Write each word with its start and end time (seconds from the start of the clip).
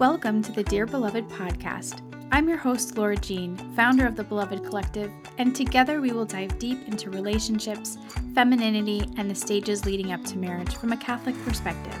Welcome 0.00 0.40
to 0.44 0.52
the 0.52 0.64
Dear 0.64 0.86
Beloved 0.86 1.28
podcast. 1.28 2.00
I'm 2.32 2.48
your 2.48 2.56
host, 2.56 2.96
Laura 2.96 3.18
Jean, 3.18 3.58
founder 3.76 4.06
of 4.06 4.16
the 4.16 4.24
Beloved 4.24 4.64
Collective, 4.64 5.12
and 5.36 5.54
together 5.54 6.00
we 6.00 6.12
will 6.12 6.24
dive 6.24 6.58
deep 6.58 6.88
into 6.88 7.10
relationships, 7.10 7.98
femininity, 8.34 9.06
and 9.18 9.30
the 9.30 9.34
stages 9.34 9.84
leading 9.84 10.14
up 10.14 10.24
to 10.24 10.38
marriage 10.38 10.74
from 10.76 10.92
a 10.92 10.96
Catholic 10.96 11.34
perspective. 11.44 12.00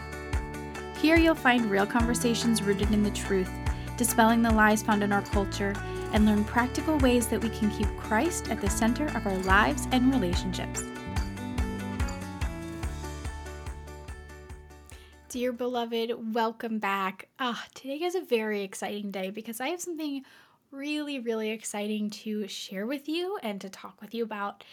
Here 0.96 1.18
you'll 1.18 1.34
find 1.34 1.70
real 1.70 1.84
conversations 1.84 2.62
rooted 2.62 2.90
in 2.90 3.02
the 3.02 3.10
truth, 3.10 3.50
dispelling 3.98 4.40
the 4.40 4.50
lies 4.50 4.82
found 4.82 5.02
in 5.02 5.12
our 5.12 5.20
culture, 5.20 5.74
and 6.14 6.24
learn 6.24 6.42
practical 6.44 6.96
ways 7.00 7.26
that 7.26 7.42
we 7.42 7.50
can 7.50 7.70
keep 7.70 7.94
Christ 7.98 8.50
at 8.50 8.62
the 8.62 8.70
center 8.70 9.08
of 9.14 9.26
our 9.26 9.36
lives 9.40 9.88
and 9.92 10.10
relationships. 10.10 10.84
Dear 15.30 15.52
beloved, 15.52 16.34
welcome 16.34 16.80
back. 16.80 17.28
Ah, 17.38 17.64
today 17.72 18.02
is 18.02 18.16
a 18.16 18.20
very 18.20 18.62
exciting 18.62 19.12
day 19.12 19.30
because 19.30 19.60
I 19.60 19.68
have 19.68 19.80
something 19.80 20.24
really, 20.72 21.20
really 21.20 21.50
exciting 21.50 22.10
to 22.10 22.48
share 22.48 22.84
with 22.84 23.08
you 23.08 23.38
and 23.40 23.60
to 23.60 23.68
talk 23.68 24.00
with 24.00 24.12
you 24.12 24.24
about. 24.24 24.64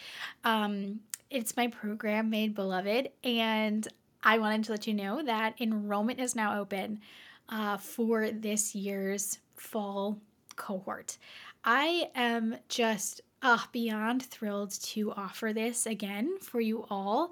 Um, 0.42 0.98
it's 1.30 1.56
my 1.56 1.68
program, 1.68 2.28
Made 2.28 2.56
Beloved, 2.56 3.08
and 3.22 3.86
I 4.24 4.38
wanted 4.38 4.64
to 4.64 4.72
let 4.72 4.88
you 4.88 4.94
know 4.94 5.22
that 5.22 5.54
enrollment 5.60 6.18
is 6.18 6.34
now 6.34 6.58
open 6.60 7.02
uh, 7.48 7.76
for 7.76 8.32
this 8.32 8.74
year's 8.74 9.38
fall 9.54 10.18
cohort. 10.56 11.18
I 11.64 12.10
am 12.16 12.56
just 12.68 13.20
uh, 13.42 13.58
beyond 13.70 14.24
thrilled 14.24 14.72
to 14.72 15.12
offer 15.12 15.52
this 15.52 15.86
again 15.86 16.36
for 16.40 16.60
you 16.60 16.84
all. 16.90 17.30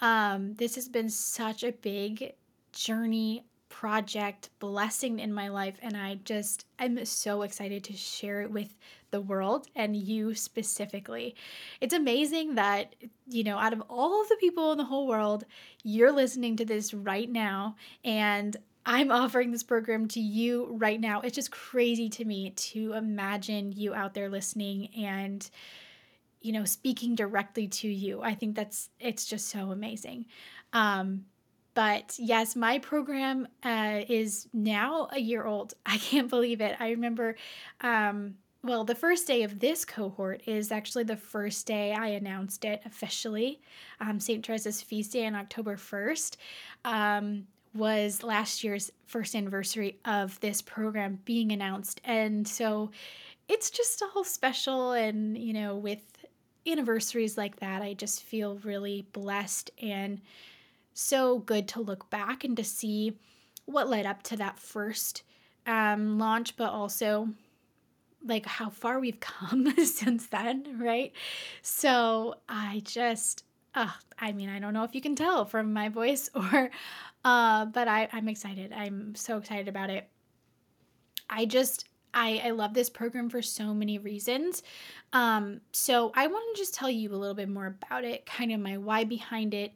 Um, 0.00 0.52
this 0.56 0.74
has 0.74 0.90
been 0.90 1.08
such 1.08 1.64
a 1.64 1.72
big 1.72 2.34
journey 2.76 3.42
project 3.68 4.50
blessing 4.58 5.18
in 5.18 5.32
my 5.32 5.48
life 5.48 5.76
and 5.82 5.96
I 5.96 6.18
just 6.24 6.66
I'm 6.78 7.04
so 7.04 7.42
excited 7.42 7.82
to 7.84 7.92
share 7.94 8.42
it 8.42 8.50
with 8.50 8.74
the 9.10 9.20
world 9.20 9.66
and 9.74 9.96
you 9.96 10.34
specifically. 10.34 11.34
It's 11.80 11.94
amazing 11.94 12.54
that 12.54 12.94
you 13.26 13.44
know 13.44 13.58
out 13.58 13.72
of 13.72 13.82
all 13.88 14.22
of 14.22 14.28
the 14.28 14.36
people 14.36 14.72
in 14.72 14.78
the 14.78 14.84
whole 14.84 15.08
world 15.08 15.44
you're 15.82 16.12
listening 16.12 16.56
to 16.56 16.64
this 16.64 16.94
right 16.94 17.30
now 17.30 17.76
and 18.04 18.56
I'm 18.84 19.10
offering 19.10 19.50
this 19.50 19.64
program 19.64 20.06
to 20.08 20.20
you 20.20 20.68
right 20.78 21.00
now. 21.00 21.20
It's 21.22 21.34
just 21.34 21.50
crazy 21.50 22.08
to 22.10 22.24
me 22.24 22.50
to 22.50 22.92
imagine 22.92 23.72
you 23.72 23.94
out 23.94 24.14
there 24.14 24.28
listening 24.28 24.94
and 24.94 25.48
you 26.40 26.52
know 26.52 26.64
speaking 26.64 27.14
directly 27.14 27.66
to 27.68 27.88
you. 27.88 28.22
I 28.22 28.34
think 28.34 28.54
that's 28.54 28.90
it's 29.00 29.24
just 29.24 29.48
so 29.48 29.72
amazing. 29.72 30.26
Um 30.72 31.24
but 31.76 32.16
yes, 32.18 32.56
my 32.56 32.78
program 32.78 33.46
uh, 33.62 34.00
is 34.08 34.48
now 34.54 35.08
a 35.12 35.20
year 35.20 35.44
old. 35.44 35.74
I 35.86 35.98
can't 35.98 36.28
believe 36.28 36.62
it. 36.62 36.74
I 36.80 36.88
remember, 36.88 37.36
um, 37.82 38.36
well, 38.64 38.82
the 38.82 38.94
first 38.94 39.26
day 39.26 39.42
of 39.42 39.60
this 39.60 39.84
cohort 39.84 40.40
is 40.46 40.72
actually 40.72 41.04
the 41.04 41.18
first 41.18 41.66
day 41.66 41.92
I 41.92 42.08
announced 42.08 42.64
it 42.64 42.80
officially. 42.86 43.60
Um, 44.00 44.18
St. 44.18 44.42
Teresa's 44.42 44.80
feast 44.80 45.12
day 45.12 45.26
on 45.26 45.34
October 45.34 45.76
1st 45.76 46.36
um, 46.86 47.46
was 47.74 48.22
last 48.22 48.64
year's 48.64 48.90
first 49.04 49.36
anniversary 49.36 49.98
of 50.06 50.40
this 50.40 50.62
program 50.62 51.20
being 51.26 51.52
announced. 51.52 52.00
And 52.04 52.48
so 52.48 52.90
it's 53.50 53.70
just 53.70 54.02
all 54.14 54.24
special. 54.24 54.92
And, 54.92 55.36
you 55.36 55.52
know, 55.52 55.76
with 55.76 56.00
anniversaries 56.66 57.36
like 57.36 57.60
that, 57.60 57.82
I 57.82 57.92
just 57.92 58.22
feel 58.22 58.58
really 58.64 59.06
blessed 59.12 59.70
and 59.82 60.22
so 60.96 61.40
good 61.40 61.68
to 61.68 61.80
look 61.80 62.08
back 62.08 62.42
and 62.42 62.56
to 62.56 62.64
see 62.64 63.18
what 63.66 63.88
led 63.88 64.06
up 64.06 64.22
to 64.22 64.36
that 64.38 64.58
first 64.58 65.22
um, 65.66 66.18
launch, 66.18 66.56
but 66.56 66.70
also 66.70 67.28
like 68.24 68.46
how 68.46 68.70
far 68.70 68.98
we've 68.98 69.20
come 69.20 69.74
since 69.84 70.26
then, 70.28 70.78
right? 70.80 71.12
So 71.60 72.36
I 72.48 72.80
just, 72.84 73.44
uh, 73.74 73.90
I 74.18 74.32
mean, 74.32 74.48
I 74.48 74.58
don't 74.58 74.72
know 74.72 74.84
if 74.84 74.94
you 74.94 75.02
can 75.02 75.14
tell 75.14 75.44
from 75.44 75.74
my 75.74 75.90
voice 75.90 76.30
or, 76.34 76.70
uh, 77.24 77.66
but 77.66 77.88
I, 77.88 78.08
I'm 78.12 78.28
excited. 78.28 78.72
I'm 78.72 79.14
so 79.14 79.36
excited 79.36 79.68
about 79.68 79.90
it. 79.90 80.08
I 81.28 81.44
just, 81.44 81.84
I, 82.14 82.40
I 82.42 82.50
love 82.52 82.72
this 82.72 82.88
program 82.88 83.28
for 83.28 83.42
so 83.42 83.74
many 83.74 83.98
reasons. 83.98 84.62
Um, 85.12 85.60
so 85.72 86.10
I 86.14 86.26
want 86.26 86.56
to 86.56 86.62
just 86.62 86.72
tell 86.72 86.88
you 86.88 87.10
a 87.12 87.16
little 87.16 87.34
bit 87.34 87.50
more 87.50 87.66
about 87.66 88.04
it, 88.04 88.24
kind 88.24 88.50
of 88.50 88.60
my 88.60 88.78
why 88.78 89.04
behind 89.04 89.52
it, 89.52 89.72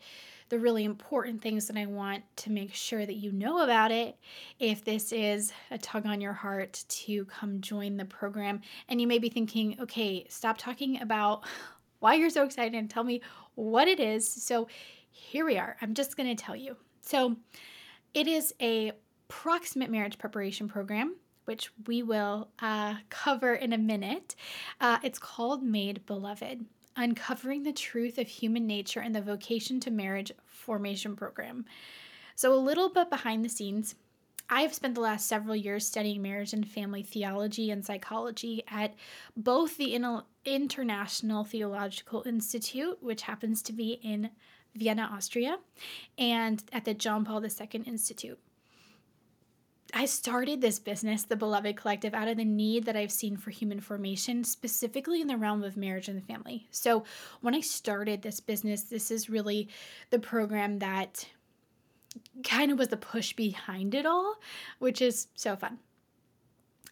the 0.51 0.59
really 0.59 0.85
important 0.85 1.41
things 1.41 1.69
that 1.69 1.77
I 1.77 1.87
want 1.87 2.25
to 2.39 2.51
make 2.51 2.75
sure 2.75 3.07
that 3.07 3.15
you 3.15 3.33
know 3.33 3.63
about 3.63 3.93
it 3.93 4.17
if 4.59 4.85
this 4.85 5.13
is 5.13 5.53
a 5.71 5.79
tug 5.79 6.07
on 6.07 6.21
your 6.21 6.33
heart 6.33 6.85
to 6.89 7.25
come 7.27 7.61
join 7.61 7.97
the 7.97 8.05
program. 8.05 8.61
And 8.89 9.01
you 9.01 9.07
may 9.07 9.19
be 9.19 9.29
thinking, 9.29 9.77
okay, 9.81 10.27
stop 10.29 10.59
talking 10.59 11.01
about 11.01 11.45
why 12.01 12.15
you're 12.15 12.31
so 12.31 12.45
excited 12.45 12.75
and 12.75 12.91
tell 12.91 13.05
me 13.05 13.23
what 13.55 13.89
it 13.89 14.01
is. 14.01 14.29
So 14.29 14.69
here 15.11 15.47
we 15.47 15.57
are. 15.57 15.77
I'm 15.81 15.95
just 15.95 16.17
going 16.17 16.35
to 16.35 16.43
tell 16.43 16.57
you. 16.57 16.77
So 17.01 17.37
it 18.13 18.27
is 18.27 18.53
a 18.61 18.93
proximate 19.29 19.91
marriage 19.91 20.19
preparation 20.19 20.69
program 20.69 21.15
which 21.47 21.73
we 21.89 22.01
will 22.01 22.49
uh, 22.61 22.95
cover 23.09 23.55
in 23.55 23.73
a 23.73 23.79
minute. 23.79 24.37
Uh, 24.81 24.99
it's 25.03 25.19
called 25.19 25.65
Made 25.65 26.07
Beloved 26.07 26.65
uncovering 26.97 27.63
the 27.63 27.73
truth 27.73 28.19
of 28.19 28.29
human 28.29 28.67
nature 28.67 29.01
and 29.01 29.15
the 29.15 29.23
vocation 29.23 29.81
to 29.81 29.91
marriage 29.91 30.33
formation 30.47 31.17
program. 31.17 31.65
So, 32.35 32.53
a 32.53 32.57
little 32.57 32.89
bit 32.89 33.11
behind 33.11 33.45
the 33.45 33.49
scenes, 33.49 33.95
I 34.49 34.63
have 34.63 34.75
spent 34.75 34.97
the 34.97 35.01
last 35.01 35.29
several 35.29 35.55
years 35.55 35.87
studying 35.87 36.23
marriage 36.23 36.53
and 36.53 36.67
family 36.67 37.03
theology 37.05 37.71
and 37.71 37.87
psychology 37.87 38.65
at 38.69 38.95
both 39.37 39.77
the 39.77 39.95
International 40.45 41.45
Theological 41.45 42.25
Institute, 42.27 42.99
which 43.01 43.23
happens 43.23 43.63
to 43.63 43.73
be 43.73 44.01
in 44.03 44.31
Vienna, 44.75 45.09
Austria, 45.13 45.59
and 46.19 46.65
at 46.73 46.85
the 46.85 46.95
John 46.95 47.25
Paul 47.25 47.45
II 47.45 47.83
Institute. 47.87 48.41
I 49.95 50.05
started 50.07 50.61
this 50.61 50.79
business, 50.79 51.25
the 51.25 51.37
Beloved 51.37 51.77
Collective, 51.77 52.15
out 52.15 52.29
of 52.29 52.37
the 52.37 52.45
need 52.45 52.85
that 52.85 52.97
I've 52.97 53.13
seen 53.13 53.37
for 53.37 53.51
human 53.51 53.81
formation, 53.81 54.45
specifically 54.45 55.21
in 55.21 55.27
the 55.27 55.37
realm 55.37 55.63
of 55.63 55.77
marriage 55.77 56.09
and 56.09 56.17
the 56.17 56.27
family. 56.27 56.69
So, 56.71 57.05
when 57.41 57.55
I 57.55 57.61
started 57.61 58.23
this 58.23 58.41
business, 58.41 58.83
this 58.83 59.11
is 59.11 59.31
really 59.31 59.69
the 60.11 60.19
program 60.19 60.79
that 60.79 61.27
kind 62.45 62.71
of 62.71 62.79
was 62.79 62.89
the 62.89 62.97
push 62.97 63.33
behind 63.33 63.95
it 63.95 64.07
all, 64.07 64.37
which 64.79 65.01
is 65.01 65.29
so 65.35 65.57
fun. 65.57 65.79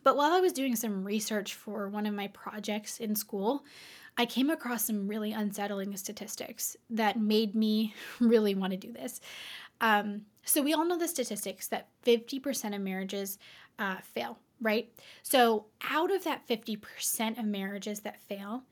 But 0.04 0.16
while 0.16 0.32
I 0.32 0.40
was 0.40 0.52
doing 0.52 0.76
some 0.76 1.04
research 1.04 1.54
for 1.54 1.88
one 1.88 2.06
of 2.06 2.14
my 2.14 2.28
projects 2.28 2.98
in 2.98 3.14
school, 3.14 3.64
I 4.16 4.26
came 4.26 4.50
across 4.50 4.84
some 4.84 5.06
really 5.06 5.32
unsettling 5.32 5.96
statistics 5.96 6.76
that 6.90 7.20
made 7.20 7.54
me 7.54 7.94
really 8.20 8.54
want 8.54 8.72
to 8.72 8.76
do 8.76 8.92
this. 8.92 9.20
Um, 9.80 10.22
so 10.44 10.62
we 10.62 10.74
all 10.74 10.84
know 10.84 10.98
the 10.98 11.08
statistics 11.08 11.68
that 11.68 11.88
50% 12.04 12.74
of 12.74 12.80
marriages 12.80 13.38
uh, 13.78 13.96
fail, 14.02 14.38
right? 14.60 14.90
So 15.22 15.66
out 15.90 16.10
of 16.10 16.24
that 16.24 16.46
50% 16.48 17.38
of 17.38 17.44
marriages 17.44 18.00
that 18.00 18.20
fail, 18.22 18.62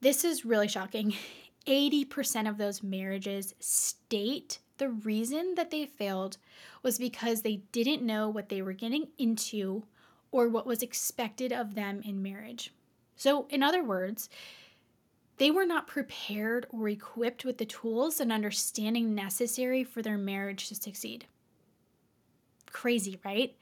this 0.00 0.24
is 0.24 0.44
really 0.44 0.68
shocking. 0.68 1.14
80% 1.66 2.48
of 2.48 2.58
those 2.58 2.82
marriages 2.82 3.54
state 3.58 4.60
the 4.78 4.88
reason 4.88 5.54
that 5.54 5.70
they 5.70 5.86
failed 5.86 6.36
was 6.82 6.98
because 6.98 7.42
they 7.42 7.62
didn't 7.72 8.02
know 8.02 8.28
what 8.28 8.48
they 8.48 8.62
were 8.62 8.72
getting 8.72 9.08
into 9.18 9.84
or 10.30 10.48
what 10.48 10.66
was 10.66 10.82
expected 10.82 11.52
of 11.52 11.74
them 11.74 12.02
in 12.04 12.22
marriage. 12.22 12.72
So, 13.16 13.46
in 13.48 13.62
other 13.62 13.82
words, 13.82 14.28
they 15.38 15.50
were 15.50 15.66
not 15.66 15.86
prepared 15.86 16.66
or 16.70 16.88
equipped 16.88 17.44
with 17.44 17.58
the 17.58 17.64
tools 17.66 18.20
and 18.20 18.32
understanding 18.32 19.14
necessary 19.14 19.84
for 19.84 20.02
their 20.02 20.18
marriage 20.18 20.68
to 20.68 20.74
succeed. 20.74 21.26
Crazy, 22.70 23.18
right? 23.24 23.54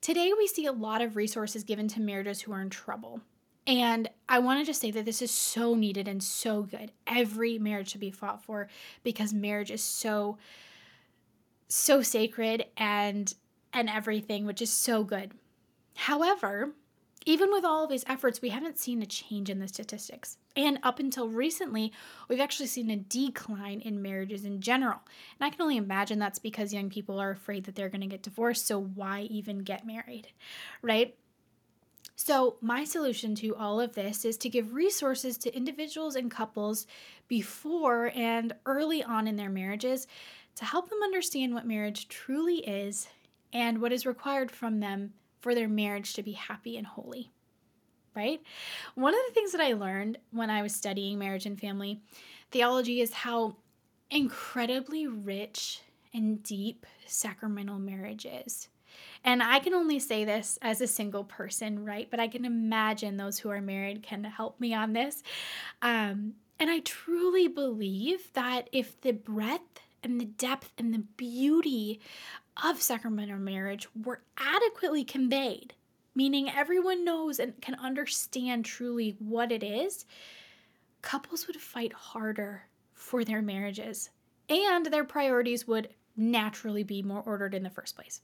Today, 0.00 0.32
we 0.36 0.46
see 0.46 0.66
a 0.66 0.72
lot 0.72 1.00
of 1.00 1.16
resources 1.16 1.64
given 1.64 1.88
to 1.88 2.00
marriages 2.00 2.42
who 2.42 2.52
are 2.52 2.60
in 2.60 2.70
trouble. 2.70 3.20
And 3.66 4.10
I 4.28 4.40
wanted 4.40 4.66
to 4.66 4.74
say 4.74 4.90
that 4.90 5.04
this 5.04 5.22
is 5.22 5.30
so 5.30 5.74
needed 5.74 6.08
and 6.08 6.22
so 6.22 6.62
good. 6.62 6.90
Every 7.06 7.58
marriage 7.58 7.90
should 7.90 8.00
be 8.00 8.10
fought 8.10 8.44
for 8.44 8.68
because 9.04 9.32
marriage 9.32 9.70
is 9.70 9.82
so 9.82 10.38
so 11.68 12.02
sacred 12.02 12.66
and 12.76 13.32
and 13.72 13.88
everything, 13.88 14.44
which 14.44 14.60
is 14.60 14.70
so 14.70 15.04
good. 15.04 15.32
However, 15.94 16.72
even 17.24 17.50
with 17.50 17.64
all 17.64 17.84
of 17.84 17.90
these 17.90 18.04
efforts, 18.08 18.42
we 18.42 18.50
haven't 18.50 18.78
seen 18.78 19.00
a 19.00 19.06
change 19.06 19.48
in 19.48 19.60
the 19.60 19.68
statistics. 19.68 20.36
And 20.54 20.78
up 20.82 20.98
until 20.98 21.28
recently, 21.28 21.92
we've 22.28 22.40
actually 22.40 22.66
seen 22.66 22.90
a 22.90 22.96
decline 22.96 23.80
in 23.80 24.02
marriages 24.02 24.44
in 24.44 24.60
general. 24.60 25.00
And 25.38 25.46
I 25.46 25.50
can 25.50 25.62
only 25.62 25.78
imagine 25.78 26.18
that's 26.18 26.38
because 26.38 26.74
young 26.74 26.90
people 26.90 27.18
are 27.18 27.30
afraid 27.30 27.64
that 27.64 27.74
they're 27.74 27.88
going 27.88 28.02
to 28.02 28.06
get 28.06 28.22
divorced, 28.22 28.66
so 28.66 28.78
why 28.80 29.22
even 29.22 29.60
get 29.60 29.86
married, 29.86 30.28
right? 30.82 31.14
So, 32.14 32.56
my 32.60 32.84
solution 32.84 33.34
to 33.36 33.56
all 33.56 33.80
of 33.80 33.94
this 33.94 34.24
is 34.24 34.36
to 34.38 34.48
give 34.48 34.74
resources 34.74 35.38
to 35.38 35.56
individuals 35.56 36.14
and 36.14 36.30
couples 36.30 36.86
before 37.26 38.12
and 38.14 38.52
early 38.66 39.02
on 39.02 39.26
in 39.26 39.36
their 39.36 39.48
marriages 39.48 40.06
to 40.56 40.64
help 40.64 40.90
them 40.90 41.02
understand 41.02 41.54
what 41.54 41.66
marriage 41.66 42.08
truly 42.08 42.58
is 42.58 43.08
and 43.52 43.80
what 43.80 43.92
is 43.92 44.06
required 44.06 44.50
from 44.50 44.80
them 44.80 45.14
for 45.40 45.54
their 45.54 45.68
marriage 45.68 46.12
to 46.14 46.22
be 46.22 46.32
happy 46.32 46.76
and 46.76 46.86
holy. 46.86 47.30
Right? 48.14 48.42
One 48.94 49.14
of 49.14 49.20
the 49.26 49.34
things 49.34 49.52
that 49.52 49.60
I 49.60 49.72
learned 49.72 50.18
when 50.32 50.50
I 50.50 50.62
was 50.62 50.74
studying 50.74 51.18
marriage 51.18 51.46
and 51.46 51.58
family 51.58 52.00
theology 52.50 53.00
is 53.00 53.12
how 53.12 53.56
incredibly 54.10 55.06
rich 55.06 55.80
and 56.12 56.42
deep 56.42 56.86
sacramental 57.06 57.78
marriage 57.78 58.26
is. 58.26 58.68
And 59.24 59.42
I 59.42 59.60
can 59.60 59.72
only 59.72 59.98
say 59.98 60.24
this 60.24 60.58
as 60.62 60.80
a 60.80 60.86
single 60.86 61.24
person, 61.24 61.84
right? 61.84 62.08
But 62.10 62.20
I 62.20 62.28
can 62.28 62.44
imagine 62.44 63.16
those 63.16 63.38
who 63.38 63.50
are 63.50 63.60
married 63.60 64.02
can 64.02 64.24
help 64.24 64.60
me 64.60 64.74
on 64.74 64.92
this. 64.92 65.22
Um, 65.80 66.34
and 66.58 66.70
I 66.70 66.80
truly 66.80 67.48
believe 67.48 68.32
that 68.34 68.68
if 68.72 69.00
the 69.00 69.12
breadth 69.12 69.80
and 70.02 70.20
the 70.20 70.26
depth 70.26 70.72
and 70.76 70.92
the 70.92 71.04
beauty 71.16 72.00
of 72.62 72.82
sacramental 72.82 73.38
marriage 73.38 73.88
were 74.04 74.20
adequately 74.36 75.04
conveyed, 75.04 75.74
meaning 76.14 76.50
everyone 76.50 77.04
knows 77.04 77.38
and 77.38 77.60
can 77.60 77.74
understand 77.76 78.64
truly 78.64 79.16
what 79.18 79.52
it 79.52 79.62
is, 79.62 80.04
couples 81.00 81.46
would 81.46 81.56
fight 81.56 81.92
harder 81.92 82.62
for 82.94 83.24
their 83.24 83.42
marriages 83.42 84.10
and 84.48 84.86
their 84.86 85.04
priorities 85.04 85.66
would 85.66 85.88
naturally 86.16 86.82
be 86.82 87.02
more 87.02 87.22
ordered 87.24 87.54
in 87.54 87.62
the 87.62 87.70
first 87.70 87.96
place. 87.96 88.20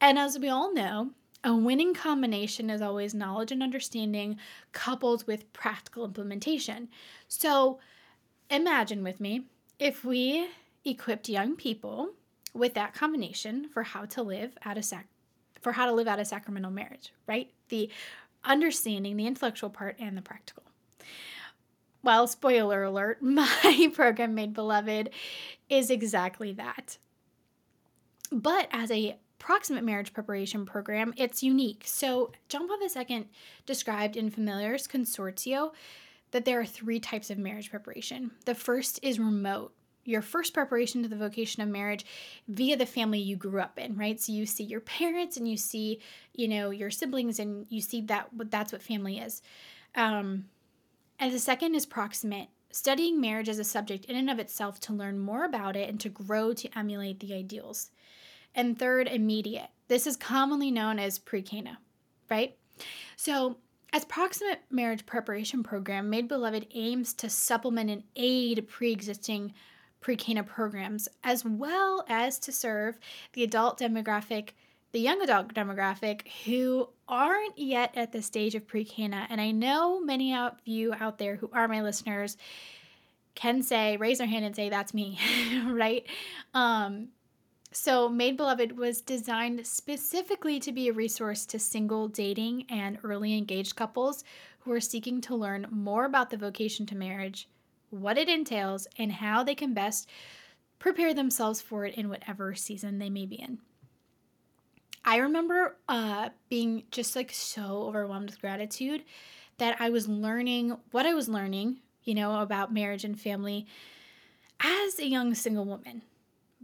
And 0.00 0.18
as 0.18 0.38
we 0.38 0.48
all 0.48 0.72
know, 0.72 1.10
a 1.42 1.54
winning 1.54 1.94
combination 1.94 2.70
is 2.70 2.82
always 2.82 3.14
knowledge 3.14 3.52
and 3.52 3.62
understanding 3.62 4.38
coupled 4.72 5.26
with 5.26 5.52
practical 5.52 6.04
implementation. 6.04 6.88
So 7.28 7.78
imagine 8.50 9.02
with 9.02 9.20
me 9.20 9.46
if 9.78 10.04
we 10.04 10.48
equipped 10.84 11.28
young 11.28 11.56
people 11.56 12.10
with 12.52 12.74
that 12.74 12.94
combination 12.94 13.68
for 13.68 13.82
how 13.82 14.04
to 14.04 14.22
live 14.22 14.56
out 14.64 14.76
a 14.76 14.82
sac 14.82 15.06
for 15.60 15.72
how 15.72 15.86
to 15.86 15.92
live 15.92 16.08
out 16.08 16.18
a 16.18 16.24
sacramental 16.24 16.70
marriage, 16.70 17.12
right? 17.26 17.50
The 17.68 17.90
understanding, 18.44 19.16
the 19.16 19.26
intellectual 19.26 19.70
part, 19.70 19.96
and 19.98 20.16
the 20.16 20.22
practical. 20.22 20.62
Well, 22.02 22.26
spoiler 22.26 22.82
alert, 22.82 23.18
my 23.22 23.90
program 23.94 24.34
Made 24.34 24.54
Beloved 24.54 25.10
is 25.68 25.90
exactly 25.90 26.52
that. 26.52 26.98
But 28.32 28.68
as 28.70 28.90
a 28.90 29.18
proximate 29.38 29.84
marriage 29.84 30.12
preparation 30.12 30.64
program, 30.64 31.12
it's 31.16 31.42
unique. 31.42 31.82
So, 31.86 32.30
John 32.48 32.68
Paul 32.68 32.78
II 32.82 33.26
described 33.66 34.16
in 34.16 34.30
Familiaris 34.30 34.86
Consortio 34.86 35.72
that 36.30 36.44
there 36.44 36.60
are 36.60 36.66
three 36.66 37.00
types 37.00 37.30
of 37.30 37.38
marriage 37.38 37.70
preparation. 37.70 38.30
The 38.44 38.54
first 38.54 39.00
is 39.02 39.18
remote, 39.18 39.72
your 40.10 40.22
first 40.22 40.52
preparation 40.52 41.02
to 41.02 41.08
the 41.08 41.16
vocation 41.16 41.62
of 41.62 41.68
marriage 41.68 42.04
via 42.48 42.76
the 42.76 42.86
family 42.86 43.20
you 43.20 43.36
grew 43.36 43.60
up 43.60 43.78
in, 43.78 43.96
right? 43.96 44.20
So 44.20 44.32
you 44.32 44.44
see 44.44 44.64
your 44.64 44.80
parents 44.80 45.36
and 45.36 45.48
you 45.48 45.56
see, 45.56 46.00
you 46.34 46.48
know, 46.48 46.70
your 46.70 46.90
siblings 46.90 47.38
and 47.38 47.66
you 47.68 47.80
see 47.80 48.02
that 48.02 48.28
that's 48.50 48.72
what 48.72 48.82
family 48.82 49.18
is. 49.18 49.40
Um, 49.94 50.46
and 51.18 51.32
the 51.32 51.38
second 51.38 51.74
is 51.74 51.86
proximate, 51.86 52.48
studying 52.70 53.20
marriage 53.20 53.48
as 53.48 53.58
a 53.58 53.64
subject 53.64 54.06
in 54.06 54.16
and 54.16 54.30
of 54.30 54.38
itself 54.38 54.80
to 54.80 54.92
learn 54.92 55.18
more 55.18 55.44
about 55.44 55.76
it 55.76 55.88
and 55.88 56.00
to 56.00 56.08
grow 56.08 56.52
to 56.54 56.78
emulate 56.78 57.20
the 57.20 57.34
ideals. 57.34 57.90
And 58.54 58.78
third, 58.78 59.06
immediate. 59.06 59.68
This 59.88 60.06
is 60.06 60.16
commonly 60.16 60.70
known 60.70 60.98
as 60.98 61.18
pre-Cana, 61.18 61.78
right? 62.28 62.56
So, 63.16 63.58
as 63.92 64.04
proximate 64.04 64.60
marriage 64.70 65.04
preparation 65.04 65.64
program, 65.64 66.10
Made 66.10 66.28
Beloved 66.28 66.66
aims 66.74 67.12
to 67.14 67.28
supplement 67.28 67.90
and 67.90 68.04
aid 68.14 68.68
pre-existing 68.68 69.52
pre-Cana 70.00 70.42
programs, 70.42 71.08
as 71.22 71.44
well 71.44 72.04
as 72.08 72.38
to 72.40 72.52
serve 72.52 72.98
the 73.32 73.42
adult 73.42 73.78
demographic, 73.78 74.50
the 74.92 75.00
young 75.00 75.22
adult 75.22 75.54
demographic 75.54 76.26
who 76.44 76.88
aren't 77.08 77.58
yet 77.58 77.92
at 77.96 78.12
the 78.12 78.22
stage 78.22 78.54
of 78.54 78.66
pre-Cana. 78.66 79.26
And 79.30 79.40
I 79.40 79.50
know 79.50 80.00
many 80.00 80.34
of 80.34 80.52
you 80.64 80.94
out 80.98 81.18
there 81.18 81.36
who 81.36 81.50
are 81.52 81.68
my 81.68 81.82
listeners 81.82 82.36
can 83.34 83.62
say, 83.62 83.96
raise 83.96 84.18
their 84.18 84.26
hand 84.26 84.44
and 84.44 84.56
say, 84.56 84.68
that's 84.68 84.94
me, 84.94 85.18
right? 85.66 86.06
Um, 86.54 87.08
so, 87.72 88.08
Made 88.08 88.36
Beloved 88.36 88.76
was 88.76 89.00
designed 89.00 89.64
specifically 89.64 90.58
to 90.58 90.72
be 90.72 90.88
a 90.88 90.92
resource 90.92 91.46
to 91.46 91.58
single 91.60 92.08
dating 92.08 92.66
and 92.68 92.98
early 93.04 93.38
engaged 93.38 93.76
couples 93.76 94.24
who 94.60 94.72
are 94.72 94.80
seeking 94.80 95.20
to 95.22 95.36
learn 95.36 95.68
more 95.70 96.04
about 96.04 96.30
the 96.30 96.36
vocation 96.36 96.84
to 96.86 96.96
marriage, 96.96 97.48
what 97.90 98.18
it 98.18 98.28
entails, 98.28 98.86
and 98.98 99.12
how 99.12 99.42
they 99.42 99.54
can 99.54 99.74
best 99.74 100.08
prepare 100.78 101.12
themselves 101.12 101.60
for 101.60 101.84
it 101.84 101.94
in 101.94 102.08
whatever 102.08 102.54
season 102.54 102.98
they 102.98 103.10
may 103.10 103.26
be 103.26 103.36
in. 103.36 103.58
I 105.04 105.16
remember 105.16 105.76
uh, 105.88 106.30
being 106.48 106.84
just 106.90 107.16
like 107.16 107.32
so 107.32 107.84
overwhelmed 107.84 108.30
with 108.30 108.40
gratitude 108.40 109.04
that 109.58 109.76
I 109.80 109.90
was 109.90 110.08
learning 110.08 110.76
what 110.90 111.06
I 111.06 111.14
was 111.14 111.28
learning, 111.28 111.78
you 112.04 112.14
know, 112.14 112.40
about 112.40 112.72
marriage 112.72 113.04
and 113.04 113.18
family 113.18 113.66
as 114.60 114.98
a 114.98 115.06
young 115.06 115.34
single 115.34 115.64
woman 115.64 116.02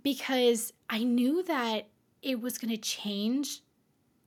because 0.02 0.73
I 0.88 1.02
knew 1.02 1.43
that 1.44 1.88
it 2.23 2.40
was 2.40 2.58
going 2.58 2.70
to 2.70 2.81
change 2.81 3.62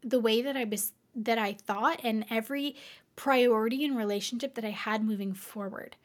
the 0.02 0.20
way 0.20 0.42
that 0.42 0.56
I 0.56 0.64
was 0.64 0.94
that 1.16 1.38
I 1.38 1.54
thought 1.54 2.00
and 2.04 2.26
every 2.30 2.76
priority 3.16 3.84
and 3.84 3.98
relationship 3.98 4.56
that 4.56 4.66
I 4.66 4.72
had 4.72 5.04
moving 5.04 5.34
forward. 5.34 5.96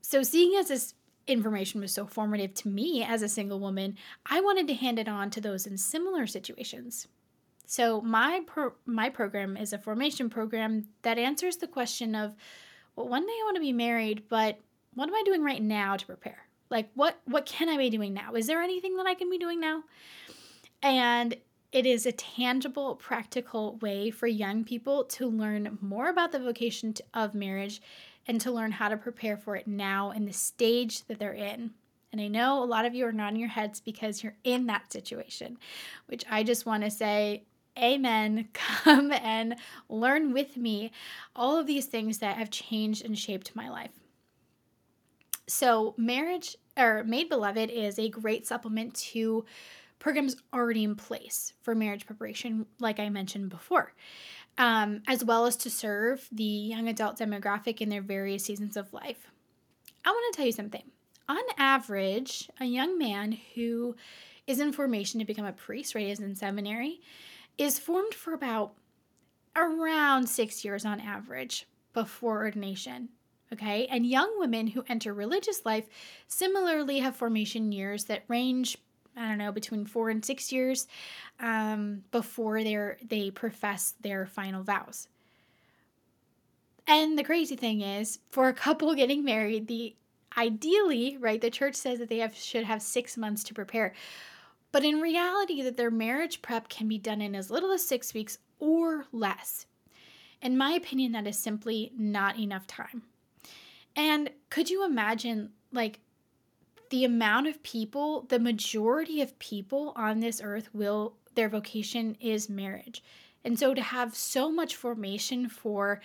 So 0.00 0.22
seeing 0.22 0.56
as 0.56 0.68
this 0.68 0.94
information 1.26 1.80
was 1.80 1.92
so 1.92 2.06
formative 2.06 2.54
to 2.54 2.68
me 2.68 3.04
as 3.04 3.22
a 3.22 3.28
single 3.28 3.60
woman, 3.60 3.96
I 4.26 4.40
wanted 4.40 4.66
to 4.68 4.74
hand 4.74 4.98
it 4.98 5.08
on 5.08 5.30
to 5.30 5.40
those 5.40 5.66
in 5.66 5.76
similar 5.78 6.26
situations. 6.26 7.06
So 7.66 8.00
my 8.00 8.42
pro- 8.46 8.74
my 8.84 9.08
program 9.10 9.56
is 9.56 9.72
a 9.72 9.78
formation 9.78 10.28
program 10.28 10.88
that 11.02 11.18
answers 11.18 11.58
the 11.58 11.68
question 11.68 12.14
of 12.14 12.34
well 12.96 13.08
one 13.08 13.26
day 13.26 13.32
I 13.32 13.44
want 13.44 13.56
to 13.56 13.60
be 13.60 13.72
married, 13.72 14.24
but 14.28 14.58
what 14.94 15.08
am 15.08 15.14
I 15.14 15.22
doing 15.24 15.44
right 15.44 15.62
now 15.62 15.96
to 15.96 16.06
prepare? 16.06 16.48
Like 16.68 16.90
what 16.94 17.20
what 17.26 17.46
can 17.46 17.68
I 17.68 17.76
be 17.76 17.90
doing 17.90 18.12
now? 18.12 18.34
Is 18.34 18.48
there 18.48 18.60
anything 18.60 18.96
that 18.96 19.06
I 19.06 19.14
can 19.14 19.30
be 19.30 19.38
doing 19.38 19.60
now? 19.60 19.84
And 20.82 21.36
it 21.72 21.86
is 21.86 22.06
a 22.06 22.12
tangible, 22.12 22.96
practical 22.96 23.76
way 23.76 24.10
for 24.10 24.26
young 24.26 24.64
people 24.64 25.04
to 25.04 25.28
learn 25.28 25.78
more 25.80 26.08
about 26.08 26.32
the 26.32 26.40
vocation 26.40 26.94
of 27.14 27.34
marriage 27.34 27.80
and 28.30 28.40
to 28.40 28.52
learn 28.52 28.70
how 28.70 28.88
to 28.88 28.96
prepare 28.96 29.36
for 29.36 29.56
it 29.56 29.66
now 29.66 30.12
in 30.12 30.24
the 30.24 30.32
stage 30.32 31.04
that 31.06 31.18
they're 31.18 31.32
in. 31.32 31.72
And 32.12 32.20
I 32.20 32.28
know 32.28 32.62
a 32.62 32.64
lot 32.64 32.84
of 32.84 32.94
you 32.94 33.04
are 33.06 33.12
nodding 33.12 33.40
your 33.40 33.48
heads 33.48 33.80
because 33.80 34.22
you're 34.22 34.36
in 34.44 34.66
that 34.66 34.92
situation, 34.92 35.58
which 36.06 36.24
I 36.30 36.44
just 36.44 36.64
want 36.64 36.84
to 36.84 36.92
say, 36.92 37.42
Amen. 37.76 38.48
Come 38.52 39.10
and 39.10 39.56
learn 39.88 40.32
with 40.32 40.56
me 40.56 40.92
all 41.34 41.58
of 41.58 41.66
these 41.66 41.86
things 41.86 42.18
that 42.18 42.36
have 42.36 42.50
changed 42.50 43.04
and 43.04 43.18
shaped 43.18 43.56
my 43.56 43.68
life. 43.68 43.98
So, 45.48 45.94
marriage 45.96 46.56
or 46.76 47.02
Made 47.02 47.28
Beloved 47.28 47.68
is 47.68 47.98
a 47.98 48.08
great 48.10 48.46
supplement 48.46 48.94
to 48.94 49.44
programs 49.98 50.36
already 50.54 50.84
in 50.84 50.94
place 50.94 51.52
for 51.62 51.74
marriage 51.74 52.06
preparation, 52.06 52.66
like 52.78 53.00
I 53.00 53.08
mentioned 53.08 53.50
before, 53.50 53.92
um, 54.60 55.00
as 55.08 55.24
well 55.24 55.46
as 55.46 55.56
to 55.56 55.70
serve 55.70 56.28
the 56.30 56.44
young 56.44 56.86
adult 56.86 57.18
demographic 57.18 57.80
in 57.80 57.88
their 57.88 58.02
various 58.02 58.44
seasons 58.44 58.76
of 58.76 58.92
life. 58.92 59.30
I 60.04 60.10
want 60.10 60.34
to 60.34 60.36
tell 60.36 60.46
you 60.46 60.52
something. 60.52 60.82
On 61.30 61.40
average, 61.56 62.50
a 62.60 62.66
young 62.66 62.98
man 62.98 63.38
who 63.54 63.96
is 64.46 64.60
in 64.60 64.72
formation 64.72 65.18
to 65.18 65.24
become 65.24 65.46
a 65.46 65.52
priest, 65.52 65.94
right, 65.94 66.08
is 66.08 66.20
in 66.20 66.36
seminary, 66.36 67.00
is 67.56 67.78
formed 67.78 68.12
for 68.12 68.34
about 68.34 68.74
around 69.56 70.28
six 70.28 70.62
years 70.62 70.84
on 70.84 71.00
average 71.00 71.66
before 71.94 72.44
ordination. 72.44 73.08
Okay, 73.54 73.86
and 73.86 74.04
young 74.04 74.38
women 74.38 74.66
who 74.66 74.84
enter 74.88 75.14
religious 75.14 75.64
life 75.64 75.88
similarly 76.28 76.98
have 76.98 77.16
formation 77.16 77.72
years 77.72 78.04
that 78.04 78.24
range, 78.28 78.76
I 79.16 79.28
don't 79.28 79.38
know, 79.38 79.52
between 79.52 79.86
four 79.86 80.10
and 80.10 80.24
six 80.24 80.52
years 80.52 80.86
um, 81.40 82.02
before 82.10 82.62
they 82.62 82.76
they 83.06 83.30
profess 83.30 83.94
their 84.00 84.26
final 84.26 84.62
vows. 84.62 85.08
And 86.86 87.18
the 87.18 87.24
crazy 87.24 87.56
thing 87.56 87.82
is, 87.82 88.18
for 88.30 88.48
a 88.48 88.54
couple 88.54 88.94
getting 88.96 89.24
married, 89.24 89.68
the 89.68 89.94
ideally, 90.36 91.16
right, 91.18 91.40
the 91.40 91.50
church 91.50 91.74
says 91.74 91.98
that 91.98 92.08
they 92.08 92.18
have 92.18 92.34
should 92.34 92.64
have 92.64 92.82
six 92.82 93.16
months 93.16 93.44
to 93.44 93.54
prepare. 93.54 93.94
But 94.72 94.84
in 94.84 95.00
reality, 95.00 95.62
that 95.62 95.76
their 95.76 95.90
marriage 95.90 96.42
prep 96.42 96.68
can 96.68 96.86
be 96.86 96.98
done 96.98 97.20
in 97.20 97.34
as 97.34 97.50
little 97.50 97.72
as 97.72 97.86
six 97.86 98.14
weeks 98.14 98.38
or 98.58 99.06
less. 99.12 99.66
In 100.42 100.56
my 100.56 100.72
opinion, 100.72 101.12
that 101.12 101.26
is 101.26 101.38
simply 101.38 101.92
not 101.96 102.38
enough 102.38 102.66
time. 102.66 103.02
And 103.96 104.30
could 104.48 104.70
you 104.70 104.84
imagine, 104.84 105.50
like, 105.72 106.00
the 106.90 107.04
amount 107.04 107.46
of 107.46 107.62
people, 107.62 108.26
the 108.28 108.38
majority 108.38 109.20
of 109.22 109.38
people 109.38 109.92
on 109.96 110.20
this 110.20 110.40
earth 110.42 110.68
will, 110.72 111.14
their 111.34 111.48
vocation 111.48 112.16
is 112.20 112.48
marriage. 112.48 113.02
And 113.44 113.58
so 113.58 113.74
to 113.74 113.80
have 113.80 114.14
so 114.14 114.50
much 114.50 114.76
formation 114.76 115.48
for 115.48 116.00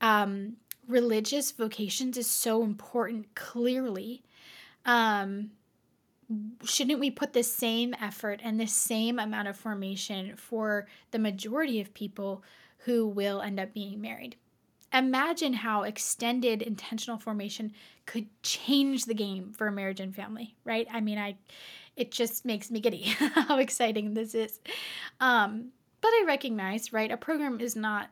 um, 0.00 0.56
religious 0.86 1.50
vocations 1.52 2.18
is 2.18 2.26
so 2.26 2.62
important, 2.62 3.34
clearly. 3.34 4.22
Um, 4.84 5.52
shouldn't 6.64 7.00
we 7.00 7.10
put 7.10 7.32
the 7.32 7.42
same 7.42 7.94
effort 8.00 8.40
and 8.42 8.58
the 8.58 8.66
same 8.66 9.18
amount 9.18 9.48
of 9.48 9.56
formation 9.56 10.36
for 10.36 10.86
the 11.10 11.18
majority 11.18 11.80
of 11.80 11.94
people 11.94 12.42
who 12.78 13.06
will 13.06 13.40
end 13.40 13.60
up 13.60 13.72
being 13.72 14.00
married? 14.00 14.36
Imagine 14.94 15.52
how 15.52 15.82
extended 15.82 16.62
intentional 16.62 17.18
formation 17.18 17.72
could 18.06 18.26
change 18.42 19.04
the 19.04 19.14
game 19.14 19.52
for 19.52 19.70
marriage 19.70 20.00
and 20.00 20.14
family, 20.14 20.54
right? 20.64 20.86
I 20.90 21.00
mean, 21.00 21.18
I 21.18 21.36
it 21.96 22.10
just 22.10 22.44
makes 22.44 22.70
me 22.70 22.80
giddy 22.80 23.02
how 23.34 23.58
exciting 23.58 24.14
this 24.14 24.34
is. 24.34 24.60
Um, 25.20 25.70
but 26.00 26.08
I 26.08 26.24
recognize, 26.26 26.92
right, 26.92 27.10
a 27.10 27.16
program 27.16 27.60
is 27.60 27.76
not 27.76 28.10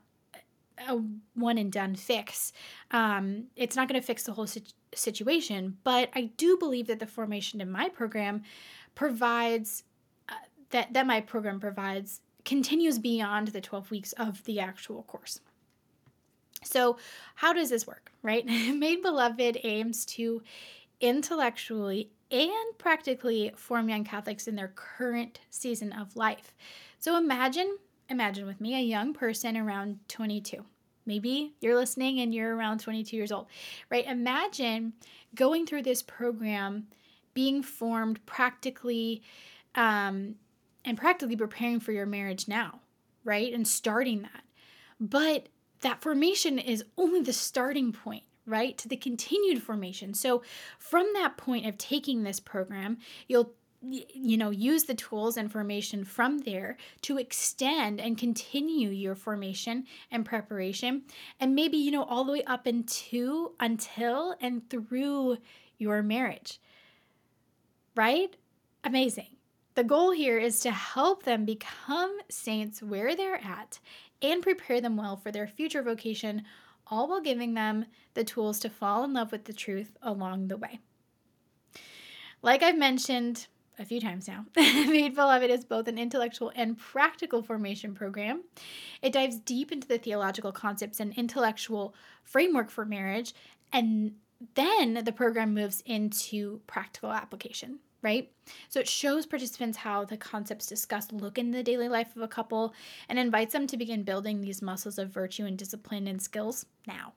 a 0.89 1.01
one 1.35 1.59
and 1.59 1.71
done 1.71 1.95
fix. 1.95 2.53
Um, 2.91 3.45
it's 3.57 3.77
not 3.77 3.89
going 3.89 4.01
to 4.01 4.07
fix 4.07 4.25
the 4.25 4.33
whole 4.33 4.47
situ- 4.47 4.73
situation, 4.95 5.77
but 5.85 6.11
I 6.15 6.31
do 6.37 6.57
believe 6.57 6.87
that 6.89 6.99
the 6.99 7.07
formation 7.07 7.61
in 7.61 7.71
my 7.71 7.89
program 7.89 8.43
provides 8.95 9.85
uh, 10.29 10.35
that 10.71 10.93
that 10.95 11.07
my 11.07 11.21
program 11.21 11.61
provides 11.61 12.21
continues 12.45 12.99
beyond 12.99 13.49
the 13.49 13.61
12 13.61 13.91
weeks 13.91 14.13
of 14.13 14.43
the 14.45 14.59
actual 14.59 15.05
course. 15.05 15.41
So, 16.65 16.99
how 17.37 17.53
does 17.53 17.71
this 17.71 17.87
work, 17.87 18.13
right? 18.23 18.45
Made 18.47 19.03
Beloved 19.03 19.59
aims 19.63 20.05
to 20.07 20.43
intellectually 21.01 22.11
and 22.31 22.79
practically 22.79 23.53
form 23.57 23.89
young 23.89 24.05
Catholics 24.05 24.49
in 24.49 24.57
their 24.57 24.73
current 24.75 25.41
season 25.51 25.93
of 25.93 26.17
life. 26.17 26.55
So, 26.99 27.17
imagine 27.17 27.79
imagine 28.09 28.47
with 28.47 28.61
me 28.61 28.75
a 28.75 28.83
young 28.83 29.15
person 29.15 29.57
around 29.57 29.99
22 30.09 30.65
Maybe 31.07 31.55
you're 31.61 31.77
listening 31.77 32.21
and 32.21 32.35
you're 32.35 32.55
around 32.55 32.81
22 32.81 33.17
years 33.17 33.33
old, 33.33 33.47
right? 33.91 34.07
Imagine 34.07 34.93
going 35.35 35.67
through 35.67 35.83
this 35.83 36.03
program, 36.03 36.87
being 37.35 37.63
formed 37.63 38.25
practically, 38.27 39.23
um, 39.75 40.37
and 40.85 40.97
practically 40.97 41.37
preparing 41.37 41.81
for 41.81 41.93
your 41.93 42.07
marriage 42.07 42.47
now, 42.47 42.81
right? 43.25 43.53
And 43.53 43.67
starting 43.67 44.23
that. 44.23 44.45
But 45.01 45.49
that 45.83 46.01
formation 46.01 46.59
is 46.59 46.85
only 46.97 47.21
the 47.21 47.33
starting 47.33 47.93
point 47.93 48.25
right 48.45 48.77
to 48.79 48.89
the 48.89 48.97
continued 48.97 49.63
formation. 49.63 50.15
So 50.15 50.43
from 50.79 51.13
that 51.15 51.37
point 51.37 51.67
of 51.67 51.79
taking 51.79 52.23
this 52.23 52.41
program 52.41 52.99
you'll 53.29 53.53
you 53.85 54.37
know 54.37 54.51
use 54.51 54.85
the 54.85 54.95
tools 54.95 55.37
and 55.37 55.51
formation 55.51 56.05
from 56.05 56.39
there 56.39 56.77
to 57.01 57.19
extend 57.19 58.01
and 58.01 58.17
continue 58.17 58.91
your 58.91 59.17
formation 59.17 59.85
and 60.13 60.25
preparation 60.25 61.03
and 61.41 61.57
maybe 61.57 61.77
you 61.77 61.91
know 61.91 62.05
all 62.05 62.23
the 62.23 62.31
way 62.31 62.45
up 62.45 62.69
into 62.69 63.53
until 63.59 64.37
and 64.41 64.71
through 64.71 65.37
your 65.79 66.03
marriage. 66.03 66.61
Right? 67.95 68.37
Amazing. 68.85 69.37
The 69.75 69.85
goal 69.85 70.13
here 70.13 70.39
is 70.39 70.61
to 70.61 70.71
help 70.71 71.25
them 71.25 71.45
become 71.45 72.17
saints 72.29 72.83
where 72.83 73.17
they're 73.17 73.43
at 73.43 73.81
and 74.23 74.43
prepare 74.43 74.81
them 74.81 74.97
well 74.97 75.17
for 75.17 75.31
their 75.31 75.47
future 75.47 75.83
vocation 75.83 76.43
all 76.87 77.09
while 77.09 77.21
giving 77.21 77.55
them 77.55 77.85
the 78.15 78.25
tools 78.25 78.59
to 78.59 78.71
fall 78.71 79.05
in 79.05 79.13
love 79.13 79.33
with 79.33 79.45
the 79.45 79.53
truth 79.53 79.97
along 80.03 80.49
the 80.49 80.57
way 80.57 80.81
like 82.43 82.63
I've 82.63 82.79
mentioned, 82.79 83.47
a 83.79 83.85
few 83.85 84.01
times 84.01 84.29
now. 84.29 84.45
Made 84.57 85.15
Beloved 85.15 85.51
is 85.51 85.65
both 85.65 85.89
an 85.89 85.99
intellectual 85.99 86.53
and 86.55 86.77
practical 86.77 87.43
formation 87.43 87.95
program. 87.95 88.43
It 89.01 89.13
dives 89.13 89.39
deep 89.39 89.73
into 89.73 89.89
the 89.89 89.99
theological 89.99 90.53
concepts 90.53 91.01
and 91.01 91.15
intellectual 91.15 91.95
framework 92.25 92.71
for 92.71 92.85
marriage, 92.85 93.33
and 93.73 94.17
then 94.55 95.03
the 95.05 95.13
program 95.13 95.55
moves 95.55 95.83
into 95.87 96.61
practical 96.67 97.13
application, 97.13 97.79
right? 98.03 98.31
So 98.69 98.81
it 98.81 98.89
shows 98.89 99.27
participants 99.27 99.79
how 99.79 100.05
the 100.05 100.17
concepts 100.17 100.67
discussed 100.67 101.13
look 101.13 101.39
in 101.39 101.51
the 101.51 101.63
daily 101.63 101.89
life 101.89 102.15
of 102.17 102.23
a 102.23 102.29
couple 102.29 102.75
and 103.09 103.19
invites 103.19 103.53
them 103.53 103.67
to 103.69 103.77
begin 103.77 104.03
building 104.03 104.41
these 104.41 104.61
muscles 104.61 104.99
of 104.99 105.11
virtue 105.11 105.45
and 105.47 105.57
discipline 105.57 106.07
and 106.09 106.21
skills 106.21 106.67
now. 106.87 107.13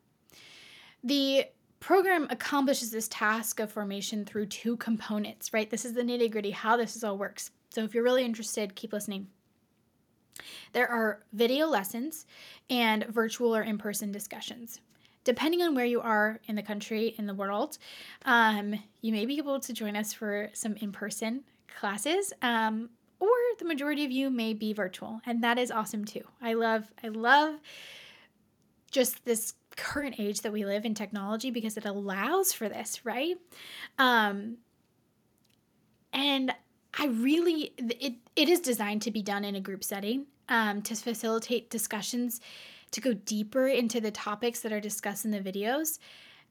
The 1.04 1.46
program 1.80 2.28
accomplishes 2.30 2.92
this 2.92 3.08
task 3.08 3.60
of 3.60 3.72
formation 3.72 4.26
through 4.26 4.48
two 4.48 4.78
components, 4.78 5.54
right? 5.54 5.70
This 5.70 5.86
is 5.86 5.94
the 5.94 6.02
nitty 6.04 6.32
gritty, 6.32 6.52
how 6.52 6.78
this 6.78 7.04
all 7.04 7.18
works. 7.18 7.52
So 7.70 7.84
if 7.84 7.94
you're 7.94 8.04
really 8.04 8.26
interested, 8.26 8.76
keep 8.76 8.94
listening. 8.94 9.28
There 10.74 10.90
are 10.90 11.24
video 11.34 11.68
lessons 11.68 12.26
and 12.70 13.06
virtual 13.06 13.56
or 13.56 13.62
in 13.62 13.78
person 13.78 14.12
discussions. 14.12 14.82
Depending 15.26 15.62
on 15.62 15.76
where 15.76 15.86
you 15.86 16.00
are 16.00 16.40
in 16.48 16.56
the 16.56 16.64
country, 16.64 17.14
in 17.18 17.28
the 17.28 17.34
world, 17.34 17.78
um, 18.24 18.76
you 19.02 19.12
may 19.12 19.26
be 19.26 19.38
able 19.38 19.60
to 19.60 19.74
join 19.74 19.98
us 19.98 20.14
for 20.14 20.50
some 20.54 20.76
in 20.78 20.94
person 20.94 21.44
classes. 21.78 22.32
Um, 22.42 22.90
or 23.20 23.30
the 23.60 23.66
majority 23.66 24.06
of 24.06 24.12
you 24.12 24.30
may 24.30 24.54
be 24.54 24.74
virtual 24.74 25.22
and 25.26 25.42
that 25.42 25.58
is 25.58 25.72
awesome 25.72 26.04
too 26.04 26.20
i 26.42 26.54
love 26.54 26.92
i 27.02 27.08
love 27.08 27.56
just 28.92 29.26
this 29.26 29.54
current 29.76 30.16
age 30.20 30.42
that 30.42 30.54
we 30.54 30.66
live 30.66 30.86
in 30.86 30.94
technology 30.94 31.52
because 31.52 31.78
it 31.78 31.86
allows 31.86 32.54
for 32.54 32.70
this, 32.70 33.06
right? 33.06 33.36
Um, 34.00 34.58
and 36.14 36.54
I 36.98 37.08
really, 37.08 37.74
it, 37.78 38.16
it 38.36 38.50
is 38.50 38.62
designed 38.62 39.02
to 39.04 39.12
be 39.12 39.22
done 39.22 39.44
in 39.44 39.56
a 39.56 39.60
group 39.60 39.84
setting 39.84 40.28
um, 40.48 40.82
to 40.84 40.96
facilitate 40.96 41.70
discussions, 41.70 42.40
to 42.92 43.02
go 43.02 43.14
deeper 43.14 43.68
into 43.68 44.00
the 44.00 44.12
topics 44.12 44.62
that 44.62 44.74
are 44.74 44.80
discussed 44.80 45.26
in 45.26 45.32
the 45.32 45.40
videos, 45.40 46.00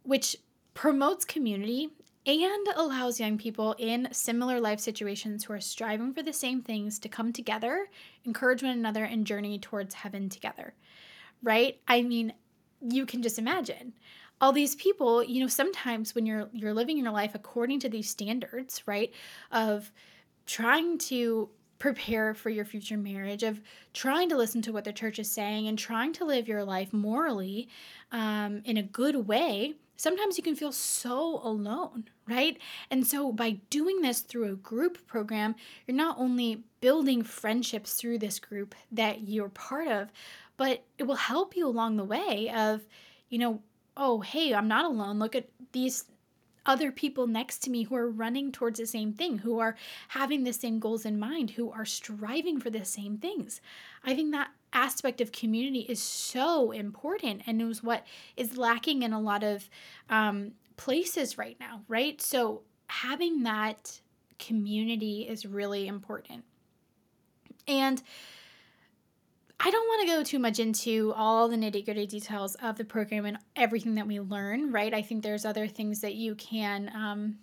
which 0.02 0.36
promotes 0.74 1.24
community 1.24 1.90
and 2.26 2.66
allows 2.76 3.20
young 3.20 3.36
people 3.36 3.74
in 3.78 4.08
similar 4.10 4.60
life 4.60 4.80
situations 4.80 5.44
who 5.44 5.52
are 5.52 5.60
striving 5.60 6.12
for 6.12 6.22
the 6.22 6.32
same 6.32 6.62
things 6.62 6.98
to 6.98 7.08
come 7.08 7.32
together, 7.32 7.88
encourage 8.24 8.62
one 8.62 8.72
another, 8.72 9.04
and 9.04 9.26
journey 9.26 9.58
towards 9.58 9.94
heaven 9.94 10.28
together. 10.28 10.74
Right? 11.42 11.78
I 11.86 12.02
mean, 12.02 12.32
you 12.80 13.04
can 13.04 13.22
just 13.22 13.38
imagine 13.38 13.92
all 14.40 14.52
these 14.52 14.74
people 14.74 15.22
you 15.22 15.40
know 15.40 15.46
sometimes 15.46 16.14
when 16.14 16.26
you're 16.26 16.48
you're 16.52 16.74
living 16.74 16.98
your 16.98 17.10
life 17.10 17.34
according 17.34 17.80
to 17.80 17.88
these 17.88 18.10
standards 18.10 18.82
right 18.86 19.12
of 19.52 19.90
trying 20.44 20.98
to 20.98 21.48
prepare 21.84 22.32
for 22.32 22.48
your 22.48 22.64
future 22.64 22.96
marriage 22.96 23.42
of 23.42 23.60
trying 23.92 24.30
to 24.30 24.36
listen 24.38 24.62
to 24.62 24.72
what 24.72 24.84
the 24.84 24.92
church 24.92 25.18
is 25.18 25.30
saying 25.30 25.68
and 25.68 25.78
trying 25.78 26.14
to 26.14 26.24
live 26.24 26.48
your 26.48 26.64
life 26.64 26.94
morally 26.94 27.68
um, 28.10 28.62
in 28.64 28.78
a 28.78 28.82
good 28.82 29.28
way 29.28 29.74
sometimes 29.96 30.38
you 30.38 30.42
can 30.42 30.56
feel 30.56 30.72
so 30.72 31.40
alone 31.44 32.04
right 32.26 32.56
and 32.90 33.06
so 33.06 33.30
by 33.30 33.50
doing 33.68 34.00
this 34.00 34.20
through 34.20 34.50
a 34.50 34.56
group 34.56 35.06
program 35.06 35.54
you're 35.86 35.94
not 35.94 36.18
only 36.18 36.64
building 36.80 37.22
friendships 37.22 37.92
through 37.92 38.18
this 38.18 38.38
group 38.38 38.74
that 38.90 39.28
you're 39.28 39.50
part 39.50 39.86
of 39.86 40.08
but 40.56 40.84
it 40.98 41.04
will 41.04 41.16
help 41.16 41.56
you 41.56 41.66
along 41.66 41.96
the 41.96 42.04
way 42.04 42.50
of, 42.54 42.82
you 43.28 43.38
know, 43.38 43.60
oh, 43.96 44.20
hey, 44.20 44.54
I'm 44.54 44.68
not 44.68 44.84
alone. 44.84 45.18
Look 45.18 45.34
at 45.34 45.48
these 45.72 46.04
other 46.66 46.90
people 46.90 47.26
next 47.26 47.58
to 47.58 47.70
me 47.70 47.84
who 47.84 47.94
are 47.94 48.08
running 48.08 48.50
towards 48.50 48.78
the 48.78 48.86
same 48.86 49.12
thing, 49.12 49.38
who 49.38 49.58
are 49.58 49.76
having 50.08 50.44
the 50.44 50.52
same 50.52 50.78
goals 50.78 51.04
in 51.04 51.18
mind, 51.18 51.50
who 51.50 51.70
are 51.70 51.84
striving 51.84 52.58
for 52.58 52.70
the 52.70 52.84
same 52.84 53.18
things. 53.18 53.60
I 54.04 54.14
think 54.14 54.32
that 54.32 54.50
aspect 54.72 55.20
of 55.20 55.32
community 55.32 55.80
is 55.80 56.02
so 56.02 56.70
important 56.72 57.42
and 57.46 57.62
is 57.62 57.82
what 57.82 58.04
is 58.36 58.56
lacking 58.56 59.02
in 59.02 59.12
a 59.12 59.20
lot 59.20 59.42
of 59.42 59.68
um, 60.10 60.52
places 60.76 61.38
right 61.38 61.56
now, 61.60 61.82
right? 61.88 62.20
So 62.20 62.62
having 62.88 63.42
that 63.44 64.00
community 64.38 65.22
is 65.28 65.46
really 65.46 65.86
important. 65.86 66.44
And 67.66 68.02
I 69.60 69.70
don't 69.70 69.86
want 69.86 70.08
to 70.08 70.14
go 70.14 70.22
too 70.24 70.38
much 70.38 70.58
into 70.58 71.12
all 71.16 71.48
the 71.48 71.56
nitty 71.56 71.84
gritty 71.84 72.06
details 72.06 72.54
of 72.56 72.76
the 72.76 72.84
program 72.84 73.24
and 73.24 73.38
everything 73.56 73.94
that 73.94 74.06
we 74.06 74.20
learn, 74.20 74.72
right? 74.72 74.92
I 74.92 75.02
think 75.02 75.22
there's 75.22 75.44
other 75.44 75.68
things 75.68 76.00
that 76.00 76.14
you 76.14 76.34
can, 76.34 76.90
um, 76.94 77.38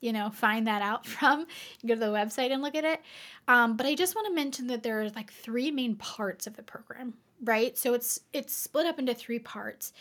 you 0.00 0.12
know, 0.12 0.30
find 0.30 0.66
that 0.66 0.82
out 0.82 1.06
from. 1.06 1.46
You 1.80 1.88
go 1.88 1.94
to 1.94 2.00
the 2.00 2.06
website 2.06 2.52
and 2.52 2.62
look 2.62 2.74
at 2.74 2.84
it. 2.84 3.00
Um, 3.48 3.76
but 3.76 3.86
I 3.86 3.94
just 3.94 4.14
want 4.14 4.26
to 4.28 4.34
mention 4.34 4.66
that 4.68 4.82
there 4.82 5.00
are 5.00 5.10
like 5.10 5.32
three 5.32 5.70
main 5.70 5.96
parts 5.96 6.46
of 6.46 6.56
the 6.56 6.62
program, 6.62 7.14
right? 7.42 7.76
So 7.76 7.94
it's 7.94 8.20
it's 8.32 8.54
split 8.54 8.86
up 8.86 8.98
into 8.98 9.14
three 9.14 9.38
parts. 9.38 9.92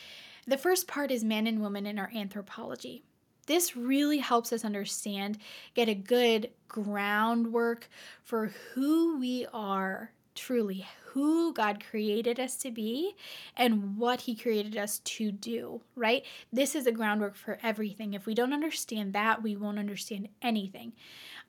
The 0.47 0.57
first 0.57 0.87
part 0.87 1.09
is 1.09 1.23
man 1.23 1.47
and 1.47 1.61
woman 1.61 1.85
in 1.87 1.97
our 1.97 2.11
anthropology. 2.13 3.03
This 3.47 3.75
really 3.75 4.17
helps 4.17 4.51
us 4.51 4.65
understand, 4.65 5.37
get 5.73 5.87
a 5.87 5.95
good 5.95 6.51
groundwork 6.67 7.87
for 8.23 8.47
who 8.73 9.19
we 9.19 9.47
are 9.53 10.11
truly 10.35 10.85
who 11.15 11.53
God 11.53 11.81
created 11.89 12.39
us 12.41 12.57
to 12.57 12.71
be 12.71 13.15
and 13.55 13.97
what 13.97 14.21
He 14.21 14.35
created 14.35 14.77
us 14.77 14.99
to 14.99 15.31
do, 15.31 15.81
right? 15.95 16.25
This 16.51 16.75
is 16.75 16.85
a 16.85 16.91
groundwork 16.91 17.35
for 17.35 17.57
everything. 17.63 18.13
If 18.13 18.25
we 18.25 18.33
don't 18.33 18.53
understand 18.53 19.13
that, 19.13 19.41
we 19.41 19.55
won't 19.55 19.79
understand 19.79 20.27
anything. 20.41 20.91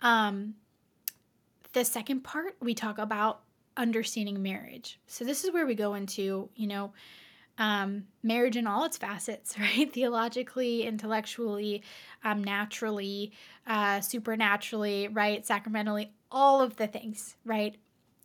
Um, 0.02 0.54
the 1.72 1.84
second 1.84 2.20
part, 2.22 2.56
we 2.60 2.74
talk 2.74 2.98
about 2.98 3.40
understanding 3.76 4.42
marriage. 4.42 5.00
So, 5.08 5.24
this 5.24 5.44
is 5.44 5.52
where 5.52 5.66
we 5.66 5.74
go 5.74 5.94
into, 5.94 6.48
you 6.54 6.68
know, 6.68 6.92
um, 7.58 8.04
marriage 8.22 8.56
in 8.56 8.66
all 8.66 8.84
its 8.84 8.96
facets, 8.96 9.58
right? 9.58 9.92
Theologically, 9.92 10.84
intellectually, 10.84 11.82
um, 12.24 12.44
naturally, 12.44 13.32
uh, 13.66 14.00
supernaturally, 14.00 15.08
right? 15.08 15.44
Sacramentally, 15.44 16.12
all 16.30 16.60
of 16.60 16.76
the 16.76 16.86
things, 16.86 17.36
right? 17.44 17.76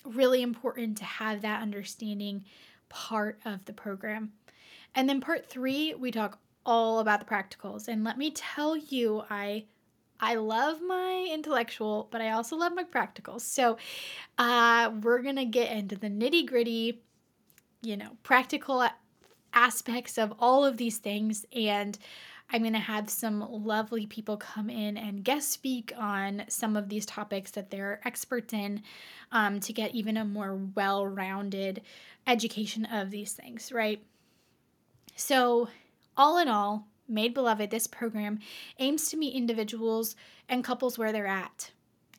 Really 0.06 0.42
important 0.42 0.98
to 0.98 1.04
have 1.04 1.42
that 1.42 1.62
understanding 1.62 2.44
part 2.90 3.40
of 3.46 3.66
the 3.66 3.74
program. 3.74 4.34
And 4.96 5.08
then 5.08 5.22
part 5.22 5.50
three, 5.50 5.94
we 5.94 6.12
talk 6.12 6.40
all 6.66 7.00
about 7.00 7.20
the 7.20 7.26
practicals. 7.26 7.88
And 7.88 8.04
let 8.04 8.18
me 8.18 8.32
tell 8.32 8.76
you, 8.76 9.24
I 9.30 9.66
I 10.20 10.36
love 10.36 10.82
my 10.82 11.28
intellectual, 11.34 12.08
but 12.12 12.22
I 12.22 12.30
also 12.32 12.56
love 12.56 12.74
my 12.76 12.84
practicals. 12.84 13.42
So 13.42 13.78
uh, 14.38 14.92
we're 15.02 15.24
gonna 15.24 15.46
get 15.46 15.72
into 15.72 15.96
the 15.96 16.10
nitty 16.10 16.46
gritty, 16.46 17.02
you 17.82 17.98
know, 17.98 18.18
practical 18.22 18.88
aspects 19.54 20.18
of 20.18 20.34
all 20.40 20.64
of 20.64 20.78
these 20.78 20.98
things. 20.98 21.46
And 21.54 21.98
I'm 22.52 22.62
going 22.62 22.74
to 22.74 22.80
have 22.80 23.10
some 23.10 23.40
lovely 23.50 24.06
people 24.06 24.38
come 24.38 24.70
in 24.70 24.98
and 24.98 25.24
guest 25.24 25.52
speak 25.52 25.94
on 25.98 26.44
some 26.50 26.76
of 26.76 26.90
these 26.90 27.06
topics 27.06 27.52
that 27.52 27.72
they're 27.72 28.02
experts 28.04 28.54
in 28.54 28.84
um, 29.32 29.60
to 29.62 29.72
get 29.72 29.96
even 29.96 30.18
a 30.18 30.26
more 30.26 30.60
well 30.76 31.08
rounded 31.08 31.82
education 32.28 32.86
of 32.86 33.10
these 33.10 33.34
things, 33.34 33.72
right? 33.72 34.04
So, 35.16 35.70
all 36.18 36.38
in 36.38 36.48
all, 36.48 36.88
Made 37.08 37.34
Beloved, 37.34 37.72
this 37.72 37.88
program 37.88 38.40
aims 38.80 39.10
to 39.10 39.18
meet 39.18 39.36
individuals 39.36 40.16
and 40.50 40.64
couples 40.64 40.98
where 40.98 41.12
they're 41.12 41.28
at 41.28 41.72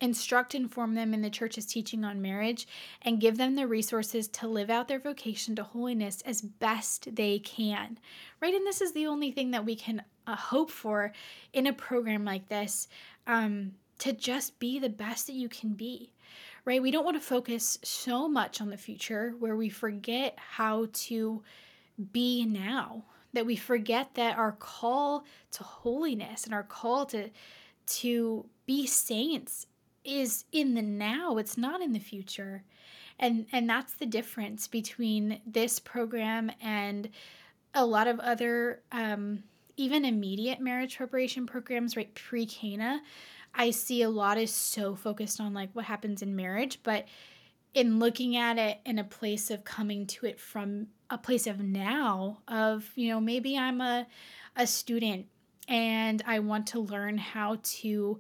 instruct 0.03 0.55
and 0.55 0.71
form 0.71 0.95
them 0.95 1.15
in 1.15 1.23
the 1.23 1.31
church's 1.31 1.65
teaching 1.65 2.05
on 2.05 2.21
marriage, 2.21 2.67
and 3.03 3.21
give 3.21 3.39
them 3.39 3.55
the 3.55 3.69
resources 3.69 4.27
to 4.27 4.49
live 4.49 4.69
out 4.69 4.89
their 4.89 4.99
vocation 4.99 5.55
to 5.55 5.63
holiness 5.63 6.21
as 6.27 6.43
best 6.43 7.15
they 7.15 7.39
can. 7.39 7.97
Right? 8.41 8.53
And 8.53 8.67
this 8.67 8.81
is 8.81 8.93
the 8.93 9.07
only 9.07 9.31
thing 9.31 9.53
that 9.53 9.65
we 9.65 9.77
can 9.77 10.03
hope 10.27 10.71
for 10.71 11.13
in 11.53 11.67
a 11.67 11.73
program 11.73 12.25
like 12.25 12.49
this 12.49 12.89
um, 13.27 13.73
to 13.99 14.13
just 14.13 14.59
be 14.59 14.79
the 14.79 14.89
best 14.89 15.27
that 15.27 15.35
you 15.35 15.49
can 15.49 15.75
be. 15.75 16.13
Right? 16.65 16.81
We 16.81 16.93
don't 16.93 17.05
want 17.05 17.17
to 17.17 17.27
focus 17.27 17.79
so 17.83 18.29
much 18.29 18.61
on 18.61 18.71
the 18.71 18.77
future 18.77 19.35
where 19.39 19.57
we 19.57 19.69
forget 19.69 20.39
how 20.39 20.89
to 20.93 21.43
be 22.13 22.47
now 22.47 23.05
that 23.33 23.47
we 23.47 23.57
forget 23.57 24.15
that 24.15 24.39
our 24.39 24.53
call 24.53 25.25
to 25.53 25.63
holiness 25.63 26.45
and 26.45 26.55
our 26.55 26.63
call 26.63 27.07
to 27.07 27.31
to 27.87 28.47
be 28.67 28.87
saints 28.87 29.67
is 30.05 30.45
in 30.53 30.75
the 30.75 30.83
now 30.83 31.37
it's 31.37 31.59
not 31.59 31.81
in 31.81 31.93
the 31.93 31.99
future 31.99 32.63
and 33.19 33.47
and 33.53 33.69
that's 33.69 33.95
the 33.95 34.07
difference 34.07 34.67
between 34.67 35.41
this 35.47 35.79
program 35.79 36.51
and 36.61 37.09
a 37.75 37.85
lot 37.85 38.07
of 38.07 38.21
other 38.21 38.81
um, 38.93 39.43
even 39.77 40.05
immediate 40.05 40.61
marriage 40.61 40.97
preparation 40.97 41.47
programs 41.47 41.97
right 41.97 42.15
pre-cana 42.15 43.01
i 43.55 43.71
see 43.71 44.03
a 44.03 44.11
lot 44.11 44.39
is 44.39 44.53
so 44.53 44.95
focused 44.95 45.41
on 45.41 45.55
like 45.55 45.71
what 45.73 45.85
happens 45.85 46.23
in 46.23 46.37
marriage 46.37 46.81
but 46.83 47.07
in 47.75 47.99
looking 47.99 48.37
at 48.37 48.59
it 48.59 48.79
in 48.85 48.99
a 48.99 49.05
place 49.05 49.51
of 49.51 49.65
coming 49.65 50.07
to 50.07 50.27
it 50.27 50.39
from 50.39 50.87
a 51.11 51.19
place 51.19 51.47
of 51.47 51.61
now 51.61 52.39
of 52.49 52.91
you 52.95 53.09
know 53.09 53.21
maybe 53.21 53.57
i'm 53.57 53.81
a 53.81 54.07
a 54.57 54.67
student 54.67 55.27
and 55.69 56.23
i 56.27 56.39
want 56.39 56.67
to 56.67 56.81
learn 56.81 57.17
how 57.17 57.59
to 57.63 58.19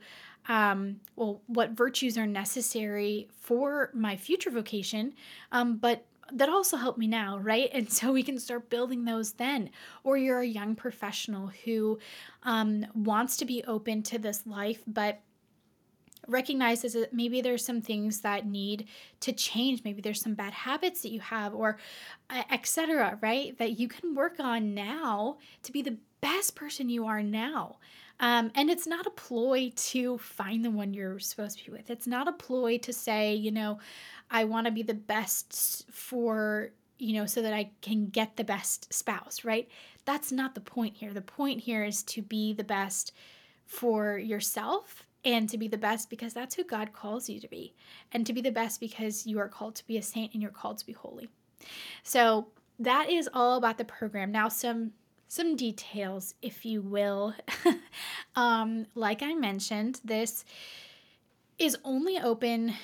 um, 0.49 1.00
well, 1.16 1.42
what 1.47 1.71
virtues 1.71 2.18
are 2.18 2.26
necessary 2.26 3.28
for 3.32 3.90
my 3.94 4.16
future 4.16 4.50
vocation, 4.50 5.14
um, 5.52 5.76
but 5.76 6.04
that 6.33 6.49
also 6.49 6.76
help 6.76 6.99
me 6.99 7.07
now, 7.07 7.38
right? 7.38 7.69
And 7.73 7.91
so 7.91 8.12
we 8.12 8.23
can 8.23 8.38
start 8.38 8.71
building 8.71 9.05
those 9.05 9.33
then. 9.33 9.71
Or 10.05 10.17
you're 10.17 10.41
a 10.41 10.47
young 10.47 10.75
professional 10.75 11.50
who 11.64 11.99
um, 12.43 12.87
wants 12.95 13.37
to 13.38 13.45
be 13.45 13.64
open 13.64 14.02
to 14.05 14.19
this 14.19 14.47
life, 14.47 14.83
but 14.87 15.21
recognizes 16.29 16.93
that 16.93 17.12
maybe 17.12 17.41
there's 17.41 17.64
some 17.64 17.81
things 17.81 18.21
that 18.21 18.47
need 18.47 18.87
to 19.19 19.33
change 19.33 19.83
maybe 19.85 20.00
there's 20.00 20.21
some 20.21 20.35
bad 20.35 20.52
habits 20.52 21.02
that 21.02 21.11
you 21.11 21.19
have 21.19 21.52
or 21.52 21.79
etc 22.49 23.19
right 23.21 23.58
that 23.58 23.76
you 23.80 23.89
can 23.89 24.15
work 24.15 24.39
on 24.39 24.73
now 24.73 25.37
to 25.65 25.73
be 25.73 25.82
the 25.82 25.99
best 26.21 26.54
person 26.54 26.89
you 26.89 27.06
are 27.06 27.25
now 27.25 27.76
um, 28.23 28.52
and 28.54 28.71
it's 28.71 28.87
not 28.87 29.04
a 29.04 29.11
ploy 29.11 29.73
to 29.75 30.17
find 30.19 30.65
the 30.65 30.71
one 30.71 30.95
you're 30.95 31.19
supposed 31.19 31.58
to 31.58 31.65
be 31.65 31.73
with. 31.76 31.91
It's 31.91 32.06
not 32.06 32.28
a 32.28 32.32
ploy 32.32 32.78
to 32.78 32.93
say, 32.93 33.35
you 33.35 33.50
know, 33.50 33.80
I 34.32 34.45
want 34.45 34.66
to 34.66 34.73
be 34.73 34.82
the 34.82 34.95
best 34.95 35.84
for, 35.90 36.71
you 36.99 37.14
know, 37.14 37.26
so 37.26 37.42
that 37.42 37.52
I 37.52 37.71
can 37.82 38.06
get 38.06 38.36
the 38.36 38.45
best 38.45 38.92
spouse, 38.92 39.45
right? 39.45 39.68
That's 40.06 40.32
not 40.32 40.54
the 40.54 40.60
point 40.60 40.97
here. 40.97 41.12
The 41.12 41.21
point 41.21 41.60
here 41.60 41.84
is 41.84 42.02
to 42.04 42.23
be 42.23 42.54
the 42.54 42.64
best 42.64 43.12
for 43.66 44.18
yourself 44.18 45.06
and 45.25 45.49
to 45.50 45.58
be 45.58 45.68
the 45.68 45.78
best 45.78 46.08
because 46.08 46.32
that's 46.32 46.54
who 46.54 46.64
God 46.64 46.95
calls 46.95 47.28
you 47.28 47.38
to 47.40 47.47
be, 47.47 47.75
and 48.10 48.26
to 48.26 48.32
be 48.32 48.40
the 48.40 48.50
best 48.50 48.80
because 48.80 49.26
you 49.26 49.38
are 49.38 49.49
called 49.49 49.76
to 49.76 49.86
be 49.86 49.97
a 49.97 50.02
saint 50.02 50.32
and 50.32 50.42
you're 50.42 50.50
called 50.50 50.78
to 50.78 50.86
be 50.86 50.92
holy. 50.92 51.28
So 52.02 52.49
that 52.78 53.10
is 53.10 53.28
all 53.32 53.56
about 53.56 53.78
the 53.78 53.84
program. 53.84 54.32
Now, 54.32 54.49
some 54.49 54.92
some 55.28 55.56
details, 55.56 56.34
if 56.42 56.66
you 56.66 56.82
will. 56.82 57.34
um, 58.36 58.86
like 58.95 59.23
I 59.23 59.32
mentioned, 59.32 60.00
this 60.04 60.45
is 61.58 61.78
only 61.84 62.18
open 62.18 62.75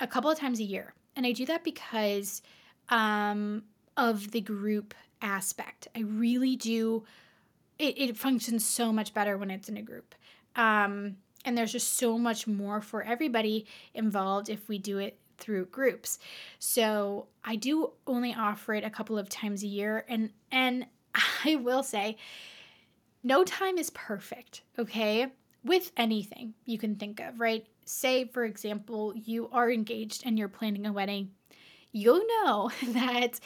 a 0.00 0.06
couple 0.06 0.30
of 0.30 0.38
times 0.38 0.60
a 0.60 0.64
year. 0.64 0.94
And 1.16 1.26
I 1.26 1.32
do 1.32 1.46
that 1.46 1.64
because 1.64 2.42
um, 2.88 3.64
of 3.96 4.30
the 4.30 4.40
group 4.40 4.94
aspect. 5.20 5.88
I 5.96 6.00
really 6.00 6.56
do, 6.56 7.04
it, 7.78 7.98
it 7.98 8.16
functions 8.16 8.64
so 8.64 8.92
much 8.92 9.12
better 9.12 9.36
when 9.36 9.50
it's 9.50 9.68
in 9.68 9.76
a 9.76 9.82
group. 9.82 10.14
Um, 10.56 11.16
and 11.44 11.56
there's 11.56 11.72
just 11.72 11.94
so 11.94 12.18
much 12.18 12.46
more 12.46 12.80
for 12.80 13.02
everybody 13.02 13.66
involved 13.94 14.48
if 14.48 14.68
we 14.68 14.78
do 14.78 14.98
it 14.98 15.18
through 15.38 15.66
groups. 15.66 16.18
So 16.58 17.28
I 17.44 17.56
do 17.56 17.92
only 18.06 18.34
offer 18.34 18.74
it 18.74 18.84
a 18.84 18.90
couple 18.90 19.18
of 19.18 19.28
times 19.28 19.62
a 19.62 19.68
year 19.68 20.04
and 20.08 20.30
and 20.50 20.86
I 21.44 21.56
will 21.56 21.82
say, 21.82 22.16
no 23.22 23.44
time 23.44 23.78
is 23.78 23.90
perfect, 23.90 24.62
okay? 24.78 25.28
With 25.64 25.90
anything 25.96 26.54
you 26.64 26.78
can 26.78 26.96
think 26.96 27.20
of, 27.20 27.40
right? 27.40 27.66
Say, 27.88 28.26
for 28.26 28.44
example, 28.44 29.14
you 29.16 29.48
are 29.50 29.70
engaged 29.70 30.22
and 30.26 30.38
you're 30.38 30.48
planning 30.48 30.86
a 30.86 30.92
wedding. 30.92 31.30
You'll 31.90 32.26
know 32.26 32.70
that 32.88 33.40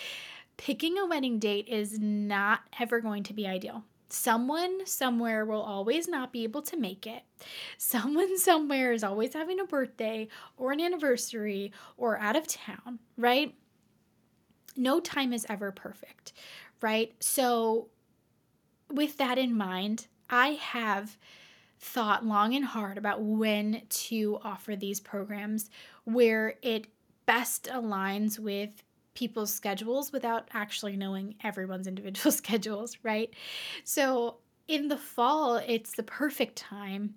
picking 0.56 0.98
a 0.98 1.06
wedding 1.06 1.38
date 1.38 1.68
is 1.68 1.98
not 1.98 2.60
ever 2.80 3.00
going 3.00 3.22
to 3.24 3.32
be 3.32 3.46
ideal. 3.46 3.84
Someone 4.08 4.84
somewhere 4.84 5.44
will 5.46 5.62
always 5.62 6.06
not 6.06 6.32
be 6.32 6.42
able 6.42 6.60
to 6.62 6.76
make 6.76 7.06
it. 7.06 7.22
Someone 7.78 8.36
somewhere 8.36 8.92
is 8.92 9.04
always 9.04 9.32
having 9.32 9.60
a 9.60 9.64
birthday 9.64 10.28
or 10.56 10.72
an 10.72 10.80
anniversary 10.80 11.72
or 11.96 12.18
out 12.18 12.36
of 12.36 12.46
town, 12.46 12.98
right? 13.16 13.54
No 14.76 15.00
time 15.00 15.32
is 15.32 15.46
ever 15.48 15.70
perfect, 15.70 16.32
right? 16.80 17.14
So, 17.20 17.88
with 18.90 19.16
that 19.18 19.38
in 19.38 19.56
mind, 19.56 20.08
I 20.28 20.48
have 20.48 21.16
thought 21.82 22.24
long 22.24 22.54
and 22.54 22.64
hard 22.64 22.96
about 22.96 23.20
when 23.20 23.82
to 23.88 24.38
offer 24.44 24.76
these 24.76 25.00
programs 25.00 25.68
where 26.04 26.54
it 26.62 26.86
best 27.26 27.64
aligns 27.64 28.38
with 28.38 28.70
people's 29.14 29.52
schedules 29.52 30.12
without 30.12 30.48
actually 30.54 30.96
knowing 30.96 31.34
everyone's 31.42 31.88
individual 31.88 32.30
schedules, 32.32 32.96
right? 33.02 33.34
So, 33.84 34.38
in 34.68 34.86
the 34.86 34.96
fall, 34.96 35.56
it's 35.56 35.90
the 35.96 36.04
perfect 36.04 36.54
time. 36.54 37.16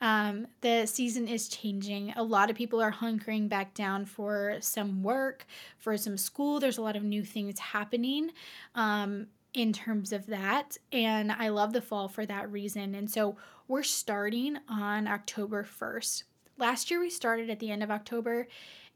Um, 0.00 0.46
the 0.62 0.86
season 0.86 1.28
is 1.28 1.46
changing. 1.46 2.14
A 2.16 2.22
lot 2.22 2.48
of 2.48 2.56
people 2.56 2.80
are 2.80 2.90
hunkering 2.90 3.50
back 3.50 3.74
down 3.74 4.06
for 4.06 4.56
some 4.60 5.02
work, 5.02 5.46
for 5.78 5.96
some 5.98 6.16
school. 6.16 6.58
There's 6.58 6.78
a 6.78 6.82
lot 6.82 6.96
of 6.96 7.04
new 7.04 7.22
things 7.22 7.58
happening 7.58 8.30
um, 8.74 9.26
in 9.56 9.72
terms 9.72 10.12
of 10.12 10.26
that. 10.26 10.76
And 10.92 11.32
I 11.32 11.48
love 11.48 11.72
the 11.72 11.80
fall 11.80 12.08
for 12.08 12.26
that 12.26 12.52
reason. 12.52 12.94
And 12.94 13.10
so 13.10 13.36
we're 13.66 13.82
starting 13.82 14.58
on 14.68 15.08
October 15.08 15.64
1st. 15.64 16.24
Last 16.58 16.90
year, 16.90 17.00
we 17.00 17.08
started 17.08 17.48
at 17.48 17.58
the 17.58 17.70
end 17.70 17.82
of 17.82 17.90
October 17.90 18.48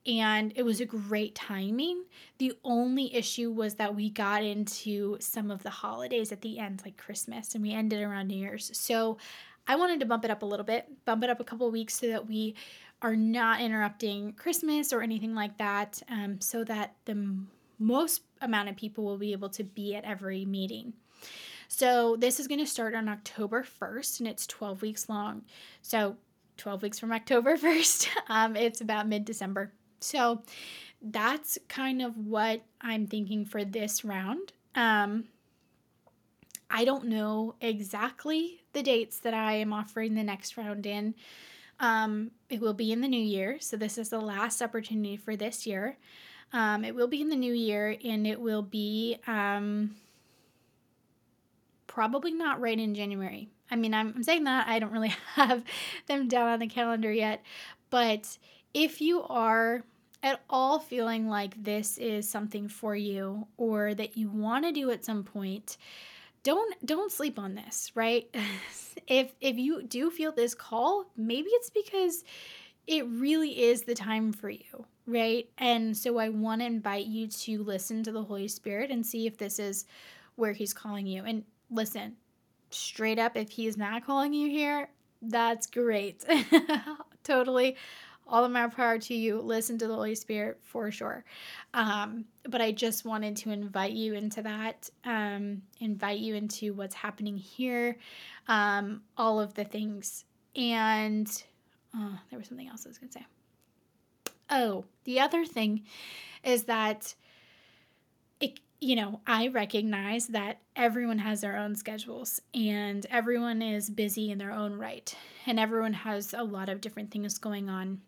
and 0.07 0.53
it 0.57 0.63
was 0.63 0.81
a 0.81 0.87
great 0.87 1.35
timing. 1.35 2.05
The 2.37 2.53
only 2.63 3.15
issue 3.15 3.51
was 3.51 3.77
that 3.77 3.95
we 3.95 4.11
got 4.11 4.45
into 4.45 5.17
some 5.19 5.51
of 5.51 5.63
the 5.63 5.71
holidays 5.71 6.31
at 6.31 6.43
the 6.43 6.59
end, 6.59 6.83
like 6.85 6.99
Christmas, 6.99 7.55
and 7.55 7.63
we 7.63 7.73
ended 7.73 8.03
around 8.03 8.29
New 8.29 8.37
Year's. 8.37 8.71
So 8.79 9.17
I 9.67 9.77
wanted 9.77 10.01
to 10.01 10.07
bump 10.07 10.27
it 10.27 10.31
up 10.31 10.43
a 10.43 10.47
little 10.47 10.65
bit, 10.65 10.89
bump 11.07 11.25
it 11.25 11.31
up 11.31 11.41
a 11.41 11.45
couple 11.45 11.71
weeks 11.71 11.99
so 11.99 12.09
that 12.09 12.29
we 12.29 12.55
are 13.01 13.17
not 13.17 13.63
interrupting 13.63 14.35
Christmas 14.35 14.93
or 14.93 15.01
anything 15.01 15.35
like 15.35 15.57
that, 15.57 16.03
um, 16.11 16.41
so 16.41 16.65
that 16.65 16.97
the 17.07 17.37
most 17.81 18.23
amount 18.41 18.69
of 18.69 18.77
people 18.77 19.05
will 19.05 19.19
be 19.19 19.33
able 19.33 19.49
to 19.49 19.65
be 19.65 19.97
at 19.97 20.05
every 20.05 20.45
meeting. 20.45 20.93
So 21.67 22.17
this 22.17 22.39
is 22.39 22.47
going 22.47 22.61
to 22.61 22.67
start 22.67 22.95
on 22.95 23.09
October 23.09 23.65
1st 23.65 24.21
and 24.21 24.29
it's 24.29 24.47
12 24.47 24.83
weeks 24.83 25.09
long. 25.09 25.43
So 25.83 26.17
12 26.57 26.83
weeks 26.83 26.99
from 26.99 27.13
October 27.13 27.57
1st, 27.59 28.09
um, 28.29 28.55
it's 28.57 28.81
about 28.81 29.09
mid 29.09 29.25
December. 29.25 29.73
So 30.01 30.43
that's 31.03 31.59
kind 31.69 32.03
of 32.03 32.17
what 32.17 32.63
I'm 32.81 33.07
thinking 33.07 33.45
for 33.45 33.65
this 33.65 34.05
round. 34.05 34.53
Um, 34.75 35.25
I 36.71 36.85
don't 36.85 37.07
know 37.07 37.57
exactly 37.61 38.61
the 38.73 38.83
dates 38.83 39.19
that 39.21 39.35
I 39.35 39.55
am 39.55 39.73
offering 39.73 40.15
the 40.15 40.23
next 40.23 40.57
round 40.57 40.87
in. 40.87 41.15
Um, 41.81 42.31
it 42.49 42.61
will 42.61 42.75
be 42.75 42.93
in 42.93 43.01
the 43.01 43.09
new 43.09 43.21
year. 43.21 43.57
So, 43.59 43.77
this 43.77 43.97
is 43.97 44.11
the 44.11 44.21
last 44.21 44.61
opportunity 44.61 45.17
for 45.17 45.35
this 45.35 45.67
year. 45.67 45.97
Um, 46.53 46.85
it 46.85 46.95
will 46.95 47.07
be 47.07 47.21
in 47.21 47.29
the 47.29 47.37
new 47.37 47.53
year 47.53 47.97
and 48.05 48.27
it 48.27 48.41
will 48.41 48.63
be 48.63 49.19
um, 49.27 49.95
probably 51.87 52.33
not 52.33 52.61
right 52.61 52.79
in 52.79 52.95
January. 52.95 53.49
I 53.71 53.77
mean, 53.77 53.95
I'm, 53.95 54.13
I'm 54.17 54.23
saying 54.23 54.45
that 54.45 54.67
I 54.67 54.79
don't 54.79 54.93
really 54.93 55.15
have 55.35 55.63
them 56.07 56.29
down 56.29 56.49
on 56.49 56.59
the 56.59 56.67
calendar 56.67 57.13
yet, 57.13 57.43
but 57.91 58.39
if 58.75 59.01
you 59.01 59.23
are 59.25 59.85
at 60.23 60.41
all 60.51 60.79
feeling 60.79 61.29
like 61.29 61.63
this 61.63 61.99
is 61.99 62.29
something 62.29 62.69
for 62.69 62.95
you 62.95 63.47
or 63.57 63.95
that 63.95 64.17
you 64.17 64.29
want 64.29 64.65
to 64.65 64.73
do 64.73 64.91
at 64.91 65.05
some 65.05 65.25
point, 65.25 65.77
don't 66.43 66.75
don't 66.87 67.13
sleep 67.13 67.39
on 67.39 67.55
this, 67.55 67.93
right? 67.95 68.29
if 69.07 69.33
if 69.41 69.57
you 69.57 69.83
do 69.83 70.11
feel 70.11 70.33
this 70.33 70.55
call, 70.55 71.07
maybe 71.17 71.49
it's 71.51 71.71
because 71.71 72.25
it 72.87 73.07
really 73.07 73.63
is 73.63 73.83
the 73.83 73.95
time 73.95 74.33
for 74.33 74.51
you, 74.51 74.87
right? 75.11 75.49
And 75.59 75.97
so 75.97 76.19
I 76.19 76.29
want 76.29 76.61
to 76.61 76.67
invite 76.67 77.07
you 77.07 77.27
to 77.29 77.63
listen 77.63 78.03
to 78.05 78.13
the 78.13 78.23
Holy 78.23 78.49
Spirit 78.49 78.91
and 78.91 79.05
see 79.05 79.27
if 79.27 79.37
this 79.37 79.59
is 79.59 79.85
where 80.37 80.53
he's 80.53 80.73
calling 80.73 81.07
you. 81.07 81.25
And 81.25 81.45
listen, 81.71 82.17
straight 82.71 83.19
up 83.19 83.37
if 83.37 83.51
he's 83.51 83.77
not 83.77 84.07
calling 84.07 84.33
you 84.33 84.49
here, 84.49 84.89
that's 85.23 85.67
great. 85.67 86.25
totally 87.25 87.77
all 88.31 88.45
of 88.45 88.53
my 88.53 88.69
power 88.69 88.97
to 88.97 89.15
you. 89.15 89.41
Listen 89.41 89.77
to 89.79 89.89
the 89.89 89.95
Holy 89.95 90.15
Spirit 90.15 90.59
for 90.63 90.91
sure. 90.91 91.25
Um, 91.75 92.25
but 92.49 92.61
I 92.61 92.71
just 92.71 93.05
wanted 93.05 93.37
to 93.39 93.51
invite 93.51 93.93
you 93.93 94.15
into 94.15 94.43
that, 94.43 94.89
um, 95.05 95.63
invite 95.81 96.21
you 96.21 96.37
into 96.37 96.73
what's 96.73 96.95
happening 96.95 97.37
here, 97.37 97.99
um, 98.47 99.03
all 99.17 99.41
of 99.41 99.55
the 99.55 99.65
things. 99.65 100.25
And 100.55 101.29
oh, 101.95 102.19
there 102.31 102.39
was 102.39 102.49
something 102.49 102.69
else 102.69 102.87
I 102.87 102.89
was 102.89 102.99
going 102.99 103.11
to 103.11 103.19
say. 103.19 103.27
Oh, 104.51 104.85
the 105.05 105.21
other 105.21 105.45
thing 105.45 105.85
is 106.43 106.65
that 106.65 107.15
it, 108.41 108.59
you 108.81 108.97
know, 108.97 109.21
I 109.27 109.49
recognize 109.49 110.29
that 110.29 110.61
everyone 110.75 111.19
has 111.19 111.41
their 111.41 111.57
own 111.57 111.77
schedules 111.77 112.41
and 112.55 113.07
everyone 113.11 113.63
is 113.63 113.91
busy 113.91 114.31
in 114.31 114.39
their 114.39 114.53
own 114.53 114.75
right, 114.75 115.15
and 115.47 115.61
everyone 115.61 115.93
has 115.93 116.35
a 116.35 116.43
lot 116.43 116.69
of 116.69 116.81
different 116.81 117.11
things 117.11 117.39
going 117.39 117.69
on. 117.69 118.01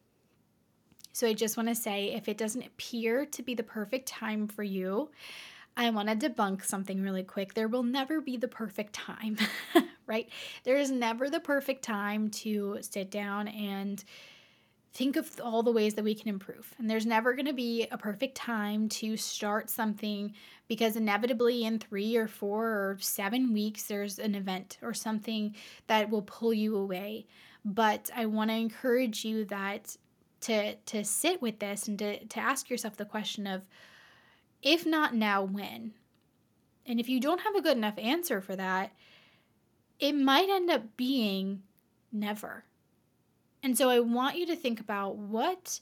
So 1.13 1.27
I 1.27 1.35
just 1.35 1.57
want 1.59 1.69
to 1.69 1.75
say 1.75 2.13
if 2.13 2.29
it 2.29 2.39
doesn't 2.39 2.67
appear 2.67 3.27
to 3.27 3.43
be 3.43 3.55
the 3.55 3.63
perfect 3.63 4.09
time 4.09 4.49
for 4.49 4.63
you, 4.63 5.11
I 5.77 5.91
want 5.91 6.09
to 6.09 6.29
debunk 6.29 6.65
something 6.65 7.03
really 7.03 7.23
quick. 7.23 7.55
There 7.55 7.69
will 7.69 7.83
never 7.83 8.21
be 8.21 8.37
the 8.37 8.49
perfect 8.49 8.95
time, 8.95 9.37
right? 10.07 10.29
There 10.65 10.77
is 10.77 10.91
never 10.91 11.31
the 11.31 11.41
perfect 11.41 11.83
time 11.83 12.31
to 12.31 12.79
sit 12.81 13.11
down 13.11 13.49
and 13.49 14.03
think 14.95 15.17
of 15.17 15.41
all 15.43 15.63
the 15.63 15.73
ways 15.73 15.95
that 15.95 16.05
we 16.05 16.15
can 16.15 16.29
improve. 16.29 16.75
And 16.79 16.89
there's 16.89 17.07
never 17.07 17.33
going 17.35 17.47
to 17.47 17.53
be 17.53 17.87
a 17.91 17.97
perfect 17.97 18.35
time 18.35 18.89
to 18.91 19.17
start 19.17 19.71
something 19.71 20.35
because 20.69 20.97
inevitably 20.97 21.65
in 21.65 21.79
three 21.79 22.17
or 22.17 22.29
four 22.29 22.67
or 22.67 22.99
seven 23.01 23.53
weeks, 23.53 23.85
there's 23.85 24.19
an 24.19 24.35
event 24.35 24.79
or 24.83 24.93
something 24.93 25.55
that 25.87 26.11
will 26.11 26.23
pull 26.23 26.53
you 26.53 26.77
away. 26.77 27.27
But 27.65 28.11
I 28.15 28.27
want 28.27 28.51
to 28.51 28.57
encourage 28.57 29.25
you 29.25 29.45
that 29.47 29.97
to 30.43 30.75
to 30.75 31.05
sit 31.05 31.41
with 31.41 31.59
this 31.61 31.89
and 31.89 31.99
to, 31.99 32.25
to 32.25 32.41
ask 32.41 32.69
yourself 32.69 32.97
the 32.97 33.05
question 33.05 33.47
of 33.47 33.63
if 34.61 34.85
not 34.85 35.15
now 35.15 35.43
when 35.43 35.93
and 36.85 37.01
if 37.01 37.09
you 37.09 37.21
don't 37.21 37.43
have 37.43 37.55
a 37.55 37.63
good 37.63 37.77
enough 37.77 37.97
answer 37.97 38.41
for 38.41 38.57
that 38.57 38.93
it 40.01 40.15
might 40.15 40.51
end 40.51 40.69
up 40.69 40.97
being 40.97 41.63
never 42.11 42.65
and 43.63 43.77
so 43.77 43.89
i 43.89 44.01
want 44.01 44.37
you 44.37 44.47
to 44.47 44.57
think 44.57 44.81
about 44.81 45.17
what 45.17 45.81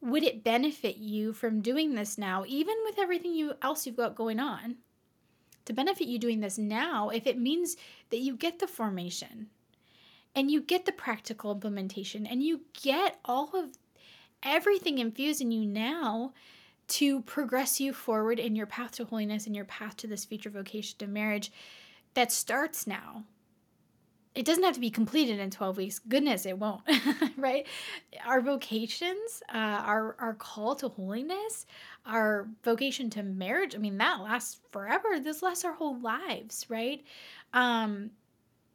would 0.00 0.22
it 0.22 0.44
benefit 0.44 0.96
you 0.96 1.32
from 1.32 1.60
doing 1.60 1.94
this 1.94 2.18
now 2.18 2.44
even 2.46 2.74
with 2.84 2.98
everything 2.98 3.34
you 3.34 3.54
else 3.62 3.86
you've 3.86 3.96
got 3.96 4.14
going 4.14 4.40
on 4.40 4.76
to 5.64 5.72
benefit 5.72 6.06
you 6.06 6.18
doing 6.18 6.40
this 6.40 6.58
now 6.58 7.08
if 7.08 7.26
it 7.26 7.38
means 7.38 7.76
that 8.10 8.18
you 8.18 8.36
get 8.36 8.58
the 8.58 8.66
formation 8.66 9.48
and 10.34 10.50
you 10.50 10.60
get 10.60 10.84
the 10.84 10.92
practical 10.92 11.52
implementation 11.52 12.26
and 12.26 12.42
you 12.42 12.60
get 12.82 13.18
all 13.24 13.50
of 13.54 13.70
everything 14.42 14.98
infused 14.98 15.40
in 15.40 15.50
you 15.50 15.64
now 15.66 16.32
to 16.86 17.22
progress 17.22 17.80
you 17.80 17.92
forward 17.92 18.38
in 18.38 18.54
your 18.54 18.66
path 18.66 18.92
to 18.92 19.04
holiness 19.04 19.46
and 19.46 19.56
your 19.56 19.64
path 19.64 19.96
to 19.96 20.06
this 20.06 20.24
future 20.24 20.50
vocation 20.50 20.98
to 20.98 21.06
marriage 21.06 21.50
that 22.14 22.30
starts 22.30 22.86
now. 22.86 23.24
It 24.44 24.46
doesn't 24.46 24.62
have 24.62 24.74
to 24.74 24.80
be 24.80 24.90
completed 24.90 25.40
in 25.40 25.50
12 25.50 25.78
weeks. 25.78 25.98
Goodness, 25.98 26.44
it 26.44 26.58
won't, 26.58 26.82
right? 27.38 27.66
Our 28.26 28.42
vocations, 28.42 29.42
uh, 29.48 29.56
our, 29.56 30.16
our 30.18 30.34
call 30.34 30.74
to 30.74 30.88
holiness, 30.88 31.64
our 32.04 32.46
vocation 32.62 33.08
to 33.08 33.22
marriage, 33.22 33.74
I 33.74 33.78
mean, 33.78 33.96
that 33.96 34.20
lasts 34.20 34.60
forever. 34.70 35.18
This 35.18 35.42
lasts 35.42 35.64
our 35.64 35.72
whole 35.72 35.98
lives, 35.98 36.66
right? 36.68 37.02
Um, 37.54 38.10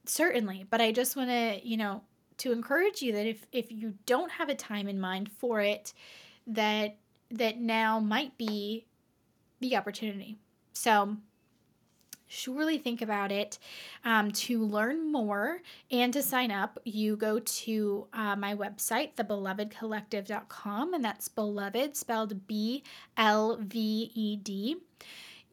certainly 0.06 0.66
but 0.72 0.82
i 0.82 0.92
just 0.92 1.16
want 1.16 1.30
to 1.30 1.60
you 1.64 1.78
know 1.78 2.02
to 2.38 2.52
encourage 2.52 3.02
you 3.02 3.12
that 3.12 3.28
if 3.28 3.46
if 3.52 3.72
you 3.72 3.94
don't 4.08 4.32
have 4.32 4.50
a 4.50 4.56
time 4.56 4.88
in 4.88 5.00
mind 5.00 5.30
for 5.30 5.62
it 5.62 5.94
that 6.48 6.98
that 7.30 7.60
now 7.60 8.00
might 8.00 8.36
be 8.38 8.88
the 9.60 9.76
opportunity 9.76 10.36
so 10.74 11.16
surely 12.30 12.78
think 12.78 13.02
about 13.02 13.32
it. 13.32 13.60
Um, 14.06 14.32
to 14.32 14.64
learn 14.64 15.12
more 15.12 15.62
and 15.92 16.14
to 16.14 16.24
sign 16.24 16.52
up, 16.52 16.80
you 16.86 17.18
go 17.18 17.40
to 17.40 18.08
uh, 18.14 18.38
my 18.38 18.56
website, 18.56 19.16
thebelovedcollective.com, 19.16 20.94
and 20.94 21.04
that's 21.04 21.28
beloved 21.28 21.98
spelled 21.98 22.48
B 22.48 22.84
L 23.18 23.58
V 23.60 24.12
E 24.14 24.38
D. 24.38 24.78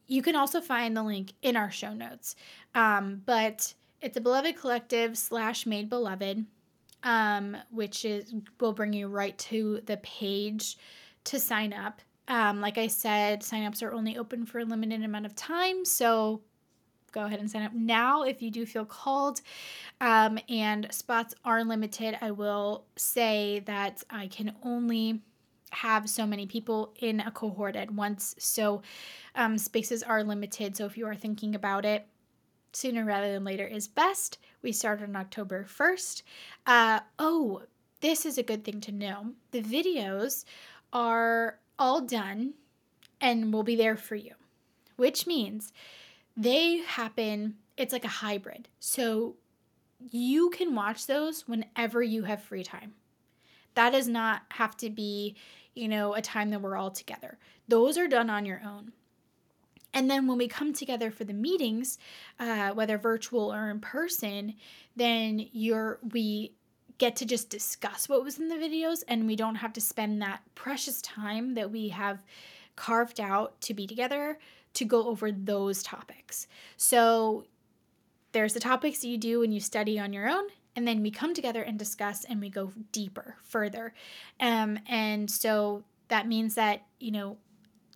You 0.06 0.22
can 0.22 0.36
also 0.36 0.60
find 0.60 0.96
the 0.96 1.02
link 1.02 1.32
in 1.42 1.56
our 1.56 1.70
show 1.70 1.92
notes. 1.92 2.36
Um, 2.76 3.22
but 3.26 3.74
it's 4.00 4.16
a 4.16 4.20
beloved 4.20 4.56
collective 4.56 5.18
slash 5.18 5.66
made 5.66 5.88
beloved, 5.88 6.44
um, 7.02 7.56
which 7.70 8.04
is 8.04 8.34
will 8.60 8.72
bring 8.72 8.92
you 8.92 9.08
right 9.08 9.36
to 9.38 9.80
the 9.86 9.96
page 9.98 10.76
to 11.24 11.40
sign 11.40 11.72
up. 11.72 12.00
Um, 12.28 12.60
like 12.60 12.76
I 12.76 12.88
said, 12.88 13.40
signups 13.40 13.82
are 13.82 13.92
only 13.92 14.18
open 14.18 14.46
for 14.46 14.58
a 14.58 14.64
limited 14.64 15.02
amount 15.04 15.26
of 15.26 15.34
time, 15.34 15.84
so 15.84 16.42
go 17.16 17.24
ahead 17.24 17.40
and 17.40 17.50
sign 17.50 17.62
up 17.62 17.72
now 17.72 18.22
if 18.24 18.42
you 18.42 18.50
do 18.50 18.66
feel 18.66 18.84
called. 18.84 19.40
Um, 20.02 20.38
and 20.50 20.86
spots 20.90 21.34
are 21.44 21.64
limited. 21.64 22.18
I 22.20 22.30
will 22.30 22.84
say 22.96 23.62
that 23.64 24.04
I 24.10 24.26
can 24.26 24.54
only 24.62 25.22
have 25.70 26.10
so 26.10 26.26
many 26.26 26.46
people 26.46 26.92
in 27.00 27.20
a 27.20 27.30
cohort 27.30 27.74
at 27.74 27.90
once, 27.90 28.34
so 28.38 28.82
um, 29.34 29.56
spaces 29.56 30.02
are 30.02 30.22
limited. 30.22 30.76
So 30.76 30.84
if 30.84 30.96
you 30.98 31.06
are 31.06 31.14
thinking 31.14 31.54
about 31.54 31.86
it, 31.86 32.06
sooner 32.72 33.04
rather 33.04 33.32
than 33.32 33.44
later 33.44 33.66
is 33.66 33.88
best. 33.88 34.38
We 34.62 34.72
start 34.72 35.02
on 35.02 35.16
October 35.16 35.64
1st. 35.64 36.22
Uh, 36.66 37.00
oh, 37.18 37.62
this 38.02 38.26
is 38.26 38.36
a 38.36 38.42
good 38.42 38.62
thing 38.62 38.82
to 38.82 38.92
know. 38.92 39.32
The 39.52 39.62
videos 39.62 40.44
are 40.92 41.58
all 41.78 42.02
done 42.02 42.52
and 43.22 43.52
will 43.54 43.62
be 43.62 43.76
there 43.76 43.96
for 43.96 44.16
you, 44.16 44.34
which 44.96 45.26
means 45.26 45.72
they 46.36 46.78
happen, 46.78 47.54
it's 47.76 47.92
like 47.92 48.04
a 48.04 48.08
hybrid. 48.08 48.68
So 48.78 49.36
you 50.10 50.50
can 50.50 50.74
watch 50.74 51.06
those 51.06 51.48
whenever 51.48 52.02
you 52.02 52.24
have 52.24 52.42
free 52.42 52.62
time. 52.62 52.94
That 53.74 53.90
does 53.90 54.08
not 54.08 54.42
have 54.50 54.76
to 54.78 54.90
be, 54.90 55.36
you 55.74 55.88
know, 55.88 56.14
a 56.14 56.22
time 56.22 56.50
that 56.50 56.60
we're 56.60 56.76
all 56.76 56.90
together. 56.90 57.38
Those 57.68 57.98
are 57.98 58.08
done 58.08 58.30
on 58.30 58.46
your 58.46 58.62
own. 58.64 58.92
And 59.94 60.10
then 60.10 60.26
when 60.26 60.36
we 60.36 60.48
come 60.48 60.74
together 60.74 61.10
for 61.10 61.24
the 61.24 61.32
meetings, 61.32 61.98
uh, 62.38 62.70
whether 62.72 62.98
virtual 62.98 63.52
or 63.52 63.70
in 63.70 63.80
person, 63.80 64.54
then 64.94 65.46
you're 65.52 65.98
we 66.12 66.52
get 66.98 67.16
to 67.16 67.26
just 67.26 67.50
discuss 67.50 68.08
what 68.08 68.24
was 68.24 68.38
in 68.38 68.48
the 68.48 68.54
videos 68.56 69.04
and 69.08 69.26
we 69.26 69.36
don't 69.36 69.56
have 69.56 69.72
to 69.74 69.80
spend 69.80 70.20
that 70.20 70.40
precious 70.54 71.02
time 71.02 71.54
that 71.54 71.70
we 71.70 71.88
have 71.88 72.22
carved 72.74 73.20
out 73.20 73.58
to 73.60 73.74
be 73.74 73.86
together 73.86 74.38
to 74.76 74.84
go 74.84 75.08
over 75.08 75.32
those 75.32 75.82
topics. 75.82 76.46
So 76.76 77.46
there's 78.32 78.54
the 78.54 78.60
topics 78.60 79.00
that 79.00 79.08
you 79.08 79.18
do 79.18 79.40
when 79.40 79.52
you 79.52 79.60
study 79.60 79.98
on 79.98 80.12
your 80.12 80.28
own 80.28 80.44
and 80.76 80.86
then 80.86 81.02
we 81.02 81.10
come 81.10 81.32
together 81.32 81.62
and 81.62 81.78
discuss 81.78 82.24
and 82.24 82.40
we 82.40 82.50
go 82.50 82.70
deeper 82.92 83.36
further. 83.42 83.94
Um, 84.38 84.78
and 84.86 85.30
so 85.30 85.84
that 86.08 86.28
means 86.28 86.54
that 86.54 86.82
you 87.00 87.10
know 87.10 87.38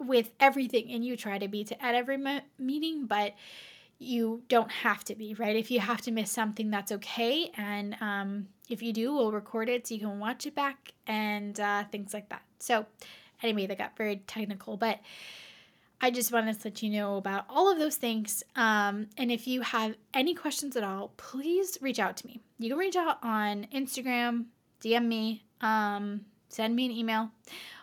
with 0.01 0.31
everything 0.41 0.91
and 0.91 1.05
you 1.05 1.17
try 1.17 1.37
to 1.39 1.47
be 1.47 1.63
to 1.65 1.85
at 1.85 1.95
every 1.95 2.17
me- 2.17 2.41
meeting 2.59 3.05
but 3.05 3.35
you 3.99 4.43
don't 4.49 4.71
have 4.71 5.05
to 5.05 5.15
be 5.15 5.35
right? 5.35 5.57
If 5.57 5.71
you 5.71 5.81
have 5.81 6.01
to 6.03 6.11
miss 6.11 6.33
something 6.33 6.71
that's 6.71 6.91
okay 6.93 7.51
and 7.59 7.97
um, 8.01 8.49
if 8.71 8.83
you 8.83 8.95
do 8.95 9.13
we'll 9.13 9.33
record 9.33 9.69
it 9.69 9.87
so 9.87 9.95
you 9.95 10.01
can 10.01 10.19
watch 10.19 10.47
it 10.47 10.55
back 10.55 10.95
and 11.07 11.61
uh, 11.61 11.85
things 11.93 12.15
like 12.15 12.31
that. 12.31 12.43
So 12.59 12.87
anyway 13.43 13.67
that 13.67 13.77
got 13.77 13.97
very 13.99 14.23
technical 14.27 14.79
but 14.79 15.01
I 16.01 16.11
just 16.11 16.33
wanted 16.33 16.59
to 16.61 16.69
let 16.69 16.83
you 16.83 16.91
know 16.91 17.17
about 17.17 17.45
all 17.49 17.71
of 17.71 17.79
those 17.79 17.97
things. 17.97 18.43
Um, 18.57 19.09
and 19.19 19.31
if 19.31 19.47
you 19.47 19.61
have 19.61 19.97
any 20.15 20.35
questions 20.35 20.77
at 20.77 20.83
all, 20.83 21.13
please 21.17 21.77
reach 21.83 21.99
out 21.99 22.17
to 22.19 22.27
me. 22.27 22.41
You 22.59 22.71
can 22.71 22.79
reach 22.79 22.97
out 22.97 23.19
on 23.23 23.67
Instagram, 23.75 24.47
DM 24.83 25.07
me, 25.07 25.45
um, 25.61 26.23
send 26.49 26.75
me 26.75 26.87
an 26.87 26.93
email, 26.93 27.31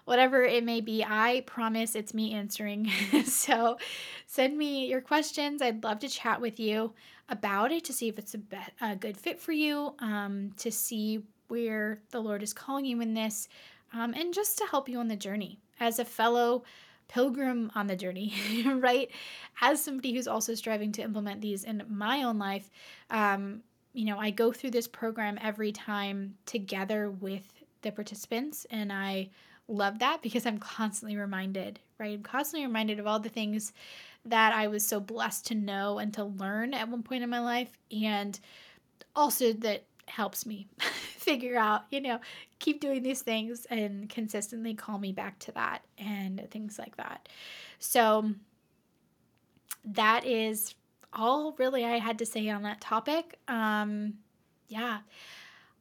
whatever 0.06 0.44
it 0.44 0.64
may 0.64 0.82
be. 0.82 1.04
I 1.04 1.44
promise 1.46 1.96
it's 1.96 2.14
me 2.14 2.34
answering. 2.34 2.90
so 3.26 3.78
send 4.26 4.58
me 4.58 4.88
your 4.88 5.02
questions. 5.02 5.62
I'd 5.62 5.84
love 5.84 6.00
to 6.00 6.10
chat 6.10 6.42
with 6.42 6.60
you 6.60 6.94
about 7.30 7.72
it 7.72 7.84
to 7.86 7.94
see 7.94 8.08
if 8.08 8.18
it's 8.18 8.34
a, 8.34 8.40
be- 8.40 8.58
a 8.82 8.96
good 8.96 9.18
fit 9.18 9.40
for 9.40 9.52
you, 9.52 9.94
um, 10.00 10.54
to 10.58 10.72
see 10.72 11.22
where 11.50 12.02
the 12.12 12.20
Lord 12.20 12.42
is 12.42 12.54
calling 12.54 12.86
you 12.86 13.00
in 13.02 13.14
this, 13.14 13.48
um, 13.94 14.14
and 14.14 14.34
just 14.34 14.58
to 14.58 14.66
help 14.66 14.90
you 14.90 15.00
on 15.00 15.08
the 15.08 15.16
journey 15.16 15.60
as 15.80 16.00
a 16.00 16.06
fellow 16.06 16.64
pilgrim 17.08 17.72
on 17.76 17.88
the 17.88 17.96
journey, 17.96 18.34
right? 18.66 19.10
As 19.62 19.84
somebody 19.84 20.14
who's 20.14 20.28
also 20.28 20.56
striving 20.56 20.92
to 20.94 21.02
implement 21.02 21.42
these 21.42 21.64
in 21.64 21.84
my 21.90 22.24
own 22.24 22.38
life, 22.38 22.70
um, 23.10 23.62
you 23.94 24.06
know, 24.06 24.20
I 24.20 24.30
go 24.30 24.52
through 24.52 24.72
this 24.72 24.88
program 24.88 25.40
every 25.42 25.72
time 25.72 26.36
together 26.46 27.10
with 27.10 27.44
the 27.82 27.92
participants, 27.92 28.66
and 28.70 28.92
I 28.92 29.30
love 29.68 30.00
that 30.00 30.22
because 30.22 30.46
I'm 30.46 30.60
constantly 30.60 31.18
reminded, 31.18 31.80
right? 32.00 32.14
I'm 32.14 32.24
constantly 32.24 32.66
reminded 32.66 33.00
of 33.00 33.08
all 33.08 33.20
the 33.20 33.30
things 33.30 33.74
that 34.26 34.54
I 34.54 34.68
was 34.68 34.86
so 34.86 35.00
blessed 35.00 35.48
to 35.48 35.56
know 35.56 36.00
and 36.00 36.14
to 36.14 36.24
learn 36.24 36.74
at 36.74 36.90
one 36.90 37.04
point 37.04 37.24
in 37.24 37.30
my 37.30 37.40
life, 37.40 37.78
and 37.92 38.40
also 39.16 39.54
that 39.54 39.84
helps 40.08 40.46
me 40.46 40.68
figure 41.18 41.58
out, 41.58 41.84
you 41.92 42.02
know, 42.02 42.20
keep 42.60 42.80
doing 42.82 43.04
these 43.04 43.22
things 43.22 43.66
and 43.70 44.10
consistently 44.10 44.74
call 44.74 44.98
me 44.98 45.12
back 45.12 45.38
to 45.40 45.52
that 45.54 45.84
and 45.98 46.48
things 46.50 46.80
like 46.80 46.98
that. 46.98 47.30
So 47.80 48.32
that 49.86 50.26
is 50.26 50.76
all 51.14 51.56
really 51.58 51.86
I 51.86 52.00
had 52.00 52.20
to 52.20 52.26
say 52.26 52.50
on 52.50 52.64
that 52.64 52.82
topic. 52.82 53.40
Um 53.48 54.16
yeah. 54.68 55.00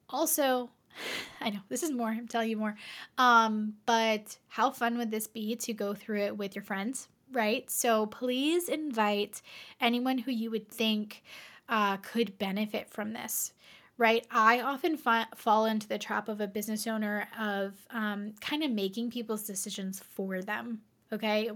Also, 0.08 0.70
I 1.40 1.50
know 1.50 1.60
this 1.68 1.82
is 1.82 1.90
more, 1.90 2.08
I'm 2.08 2.28
telling 2.28 2.50
you 2.50 2.56
more. 2.56 2.76
Um, 3.18 3.74
but 3.84 4.38
how 4.48 4.70
fun 4.70 4.98
would 4.98 5.10
this 5.10 5.26
be 5.26 5.56
to 5.56 5.72
go 5.72 5.94
through 5.94 6.22
it 6.22 6.36
with 6.36 6.54
your 6.54 6.64
friends, 6.64 7.08
right? 7.32 7.68
So 7.70 8.06
please 8.06 8.68
invite 8.68 9.42
anyone 9.80 10.18
who 10.18 10.30
you 10.30 10.50
would 10.50 10.68
think 10.68 11.22
uh, 11.68 11.96
could 11.98 12.38
benefit 12.38 12.88
from 12.88 13.12
this 13.12 13.52
right? 13.98 14.26
I 14.30 14.60
often 14.60 14.96
fall 14.96 15.64
into 15.64 15.88
the 15.88 15.98
trap 15.98 16.28
of 16.28 16.40
a 16.40 16.46
business 16.46 16.86
owner 16.86 17.28
of 17.38 17.74
um, 17.90 18.32
kind 18.40 18.62
of 18.62 18.70
making 18.70 19.10
people's 19.10 19.44
decisions 19.44 20.02
for 20.14 20.42
them. 20.42 20.82
Okay. 21.12 21.50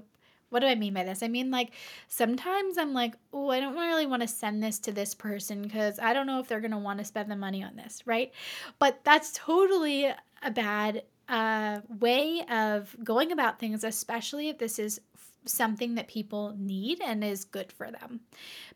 What 0.49 0.61
do 0.61 0.67
I 0.67 0.75
mean 0.75 0.95
by 0.95 1.05
this? 1.05 1.23
I 1.23 1.29
mean, 1.29 1.51
like, 1.51 1.71
sometimes 2.09 2.77
I'm 2.77 2.93
like, 2.93 3.15
oh, 3.33 3.51
I 3.51 3.61
don't 3.61 3.77
really 3.77 4.07
want 4.07 4.23
to 4.23 4.29
send 4.29 4.63
this 4.63 4.81
to 4.81 4.93
this 4.93 5.15
person 5.15 5.63
because 5.63 6.01
I 6.01 6.13
don't 6.13 6.27
know 6.27 6.41
if 6.41 6.49
they're 6.49 6.61
going 6.61 6.73
to 6.73 6.79
want 6.79 6.99
to 6.99 7.05
spend 7.05 7.31
the 7.31 7.37
money 7.37 7.63
on 7.63 7.77
this, 7.77 8.03
right? 8.05 8.33
But 8.81 9.01
that's 9.05 9.33
totally 9.33 10.07
a 10.43 10.51
bad 10.51 11.05
uh, 11.29 11.81
way 12.01 12.45
of 12.51 12.97
going 13.05 13.31
about 13.31 13.61
things, 13.61 13.85
especially 13.85 14.49
if 14.49 14.59
this 14.59 14.81
is 14.81 15.01
something 15.45 15.95
that 15.95 16.09
people 16.09 16.55
need 16.59 17.01
and 17.01 17.25
is 17.25 17.45
good 17.45 17.73
for 17.73 17.91
them. 17.91 18.21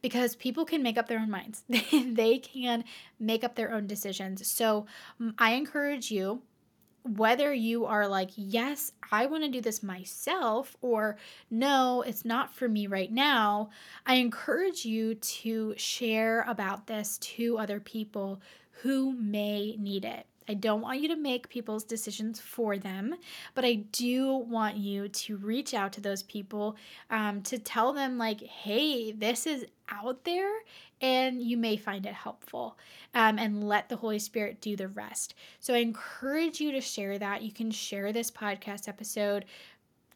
Because 0.03 0.37
people 0.37 0.65
can 0.65 0.83
make 0.83 0.99
up 0.99 1.09
their 1.09 1.19
own 1.21 1.31
minds. 1.31 1.65
They 1.93 2.39
can 2.39 2.85
make 3.19 3.45
up 3.45 3.55
their 3.55 3.73
own 3.73 3.87
decisions. 3.87 4.47
So 4.47 4.87
mm, 5.21 5.35
i 5.39 5.53
encourage 5.53 6.11
you 6.11 6.43
whether 7.05 7.53
you 7.53 7.85
are 7.85 8.09
like 8.09 8.31
yes 8.35 8.93
i 9.13 9.27
want 9.27 9.45
to 9.45 9.51
do 9.51 9.61
this 9.61 9.83
myself 9.83 10.75
or 10.81 11.19
no 11.51 12.03
it's 12.07 12.25
not 12.25 12.55
for 12.55 12.67
me 12.67 12.87
right 12.87 13.13
now 13.13 13.69
i 14.07 14.15
encourage 14.15 14.87
you 14.87 15.15
to 15.17 15.75
share 15.77 16.43
about 16.49 16.87
this 16.87 17.19
to 17.19 17.59
other 17.59 17.79
people 17.79 18.41
who 18.83 19.13
may 19.13 19.77
need 19.79 20.05
it 20.05 20.27
I 20.49 20.55
don't 20.55 20.81
want 20.81 21.01
you 21.01 21.09
to 21.09 21.17
make 21.17 21.49
people's 21.49 21.85
decisions 21.85 22.41
for 22.41 22.77
them, 22.77 23.15
but 23.55 23.65
I 23.65 23.75
do 23.93 24.35
want 24.35 24.77
you 24.77 25.09
to 25.09 25.37
reach 25.37 25.75
out 25.75 25.93
to 25.95 26.01
those 26.01 26.23
people 26.23 26.77
um, 27.11 27.43
to 27.43 27.59
tell 27.59 27.93
them, 27.93 28.19
like, 28.19 28.43
hey, 28.43 29.13
this 29.13 29.47
is 29.47 29.65
out 29.89 30.25
there 30.25 30.51
and 31.01 31.43
you 31.43 31.57
may 31.57 31.77
find 31.77 32.07
it 32.07 32.15
helpful 32.15 32.79
um, 33.15 33.39
and 33.39 33.69
let 33.69 33.89
the 33.89 33.97
Holy 33.97 34.19
Spirit 34.19 34.61
do 34.61 34.77
the 34.77 34.89
rest. 34.89 35.35
So 35.61 35.75
I 35.75 35.79
encourage 35.79 36.61
you 36.61 36.73
to 36.73 36.81
share 36.81 37.19
that. 37.19 37.43
You 37.43 37.53
can 37.53 37.71
share 37.71 38.13
this 38.13 38.31
podcast 38.31 38.89
episode 38.89 39.45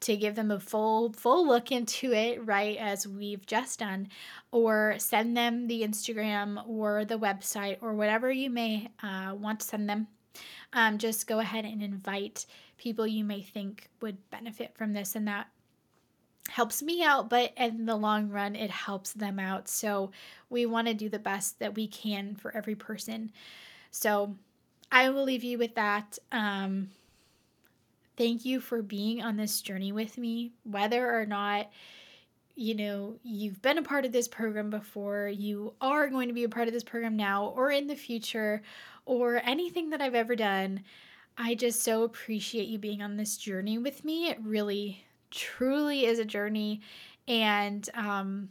to 0.01 0.15
give 0.15 0.35
them 0.35 0.51
a 0.51 0.59
full 0.59 1.11
full 1.13 1.45
look 1.45 1.71
into 1.71 2.13
it 2.13 2.45
right 2.45 2.77
as 2.77 3.05
we've 3.05 3.45
just 3.45 3.79
done 3.79 4.07
or 4.51 4.95
send 4.97 5.35
them 5.35 5.67
the 5.67 5.81
instagram 5.81 6.65
or 6.67 7.03
the 7.03 7.19
website 7.19 7.77
or 7.81 7.93
whatever 7.93 8.31
you 8.31 8.49
may 8.49 8.89
uh, 9.03 9.33
want 9.37 9.59
to 9.59 9.65
send 9.65 9.89
them 9.89 10.07
um, 10.73 10.97
just 10.97 11.27
go 11.27 11.39
ahead 11.39 11.65
and 11.65 11.81
invite 11.81 12.45
people 12.77 13.07
you 13.07 13.23
may 13.23 13.41
think 13.41 13.89
would 14.01 14.17
benefit 14.29 14.75
from 14.75 14.93
this 14.93 15.15
and 15.15 15.27
that 15.27 15.47
helps 16.49 16.81
me 16.81 17.03
out 17.03 17.29
but 17.29 17.51
in 17.57 17.85
the 17.85 17.95
long 17.95 18.29
run 18.29 18.55
it 18.55 18.71
helps 18.71 19.13
them 19.13 19.39
out. 19.39 19.67
So 19.67 20.11
we 20.49 20.65
want 20.65 20.87
to 20.87 20.93
do 20.93 21.09
the 21.09 21.19
best 21.19 21.59
that 21.59 21.75
we 21.75 21.87
can 21.87 22.35
for 22.35 22.55
every 22.55 22.75
person. 22.75 23.31
So 23.91 24.35
i 24.91 25.09
will 25.09 25.23
leave 25.23 25.43
you 25.43 25.57
with 25.57 25.75
that. 25.75 26.17
Um, 26.31 26.89
thank 28.17 28.45
you 28.45 28.59
for 28.59 28.81
being 28.81 29.21
on 29.21 29.37
this 29.37 29.61
journey 29.61 29.91
with 29.91 30.17
me. 30.17 30.51
Whether 30.63 31.19
or 31.19 31.25
not 31.25 31.69
you 32.59 32.75
know, 32.75 33.15
you've 33.23 33.61
been 33.61 33.77
a 33.77 33.83
part 33.83 34.03
of 34.03 34.11
this 34.11 34.27
program 34.27 34.69
before, 34.69 35.29
you 35.29 35.73
are 35.79 36.09
going 36.09 36.27
to 36.27 36.33
be 36.33 36.43
a 36.43 36.49
part 36.49 36.67
of 36.67 36.73
this 36.73 36.83
program 36.83 37.15
now 37.15 37.53
or 37.55 37.71
in 37.71 37.87
the 37.87 37.95
future, 37.95 38.61
or 39.09 39.41
anything 39.43 39.89
that 39.89 40.01
I've 40.01 40.13
ever 40.13 40.35
done. 40.35 40.83
I 41.35 41.55
just 41.55 41.81
so 41.81 42.03
appreciate 42.03 42.67
you 42.67 42.77
being 42.77 43.01
on 43.01 43.17
this 43.17 43.37
journey 43.37 43.79
with 43.79 44.05
me. 44.05 44.29
It 44.29 44.37
really, 44.43 45.03
truly 45.31 46.05
is 46.05 46.19
a 46.19 46.25
journey. 46.25 46.81
And 47.27 47.89
um, 47.95 48.49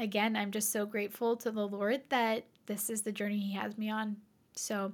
again, 0.00 0.34
I'm 0.34 0.50
just 0.50 0.72
so 0.72 0.84
grateful 0.86 1.36
to 1.36 1.52
the 1.52 1.68
Lord 1.68 2.00
that 2.08 2.46
this 2.66 2.90
is 2.90 3.02
the 3.02 3.12
journey 3.12 3.38
He 3.38 3.52
has 3.52 3.78
me 3.78 3.88
on. 3.88 4.16
So 4.56 4.90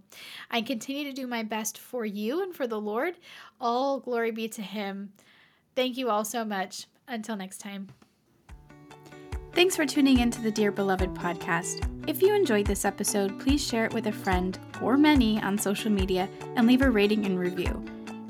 I 0.51 0.61
continue 0.61 1.05
to 1.05 1.13
do 1.13 1.27
my 1.27 1.43
best 1.43 1.79
for 1.79 2.05
you 2.05 2.43
and 2.43 2.55
for 2.55 2.67
the 2.67 2.81
Lord. 2.81 3.15
All 3.63 3.99
glory 3.99 4.31
be 4.31 4.47
to 4.49 4.63
Him. 4.63 5.15
Thank 5.75 5.97
you 5.97 6.11
all 6.11 6.25
so 6.25 6.45
much. 6.45 6.87
Until 7.09 7.37
next 7.37 7.59
time. 7.59 7.89
Thanks 9.53 9.75
for 9.75 9.87
tuning 9.87 10.21
in 10.21 10.31
to 10.33 10.43
the 10.43 10.51
Dear 10.51 10.71
Beloved 10.71 11.15
podcast. 11.15 11.94
If 12.07 12.21
you 12.21 12.35
enjoyed 12.35 12.67
this 12.67 12.85
episode, 12.85 13.41
please 13.41 13.67
share 13.67 13.87
it 13.87 13.95
with 13.95 14.09
a 14.09 14.13
friend 14.13 14.59
or 14.83 14.99
many 14.99 15.41
on 15.41 15.57
social 15.57 15.91
media 15.91 16.29
and 16.55 16.67
leave 16.67 16.83
a 16.83 16.91
rating 16.91 17.25
and 17.25 17.39
review. 17.39 17.83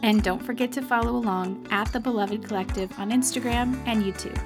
And 0.02 0.22
don't 0.22 0.42
forget 0.42 0.70
to 0.72 0.82
follow 0.82 1.16
along 1.16 1.66
at 1.72 1.92
the 1.92 1.98
Beloved 1.98 2.44
Collective 2.44 2.96
on 3.00 3.10
Instagram 3.10 3.76
and 3.86 4.04
YouTube. 4.04 4.40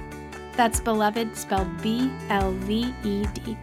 That's 0.55 0.79
Beloved 0.79 1.37
spelled 1.37 1.69
B 1.83 2.11
L 2.29 2.53
V 2.53 2.91
E 3.03 3.25
D. 3.35 3.55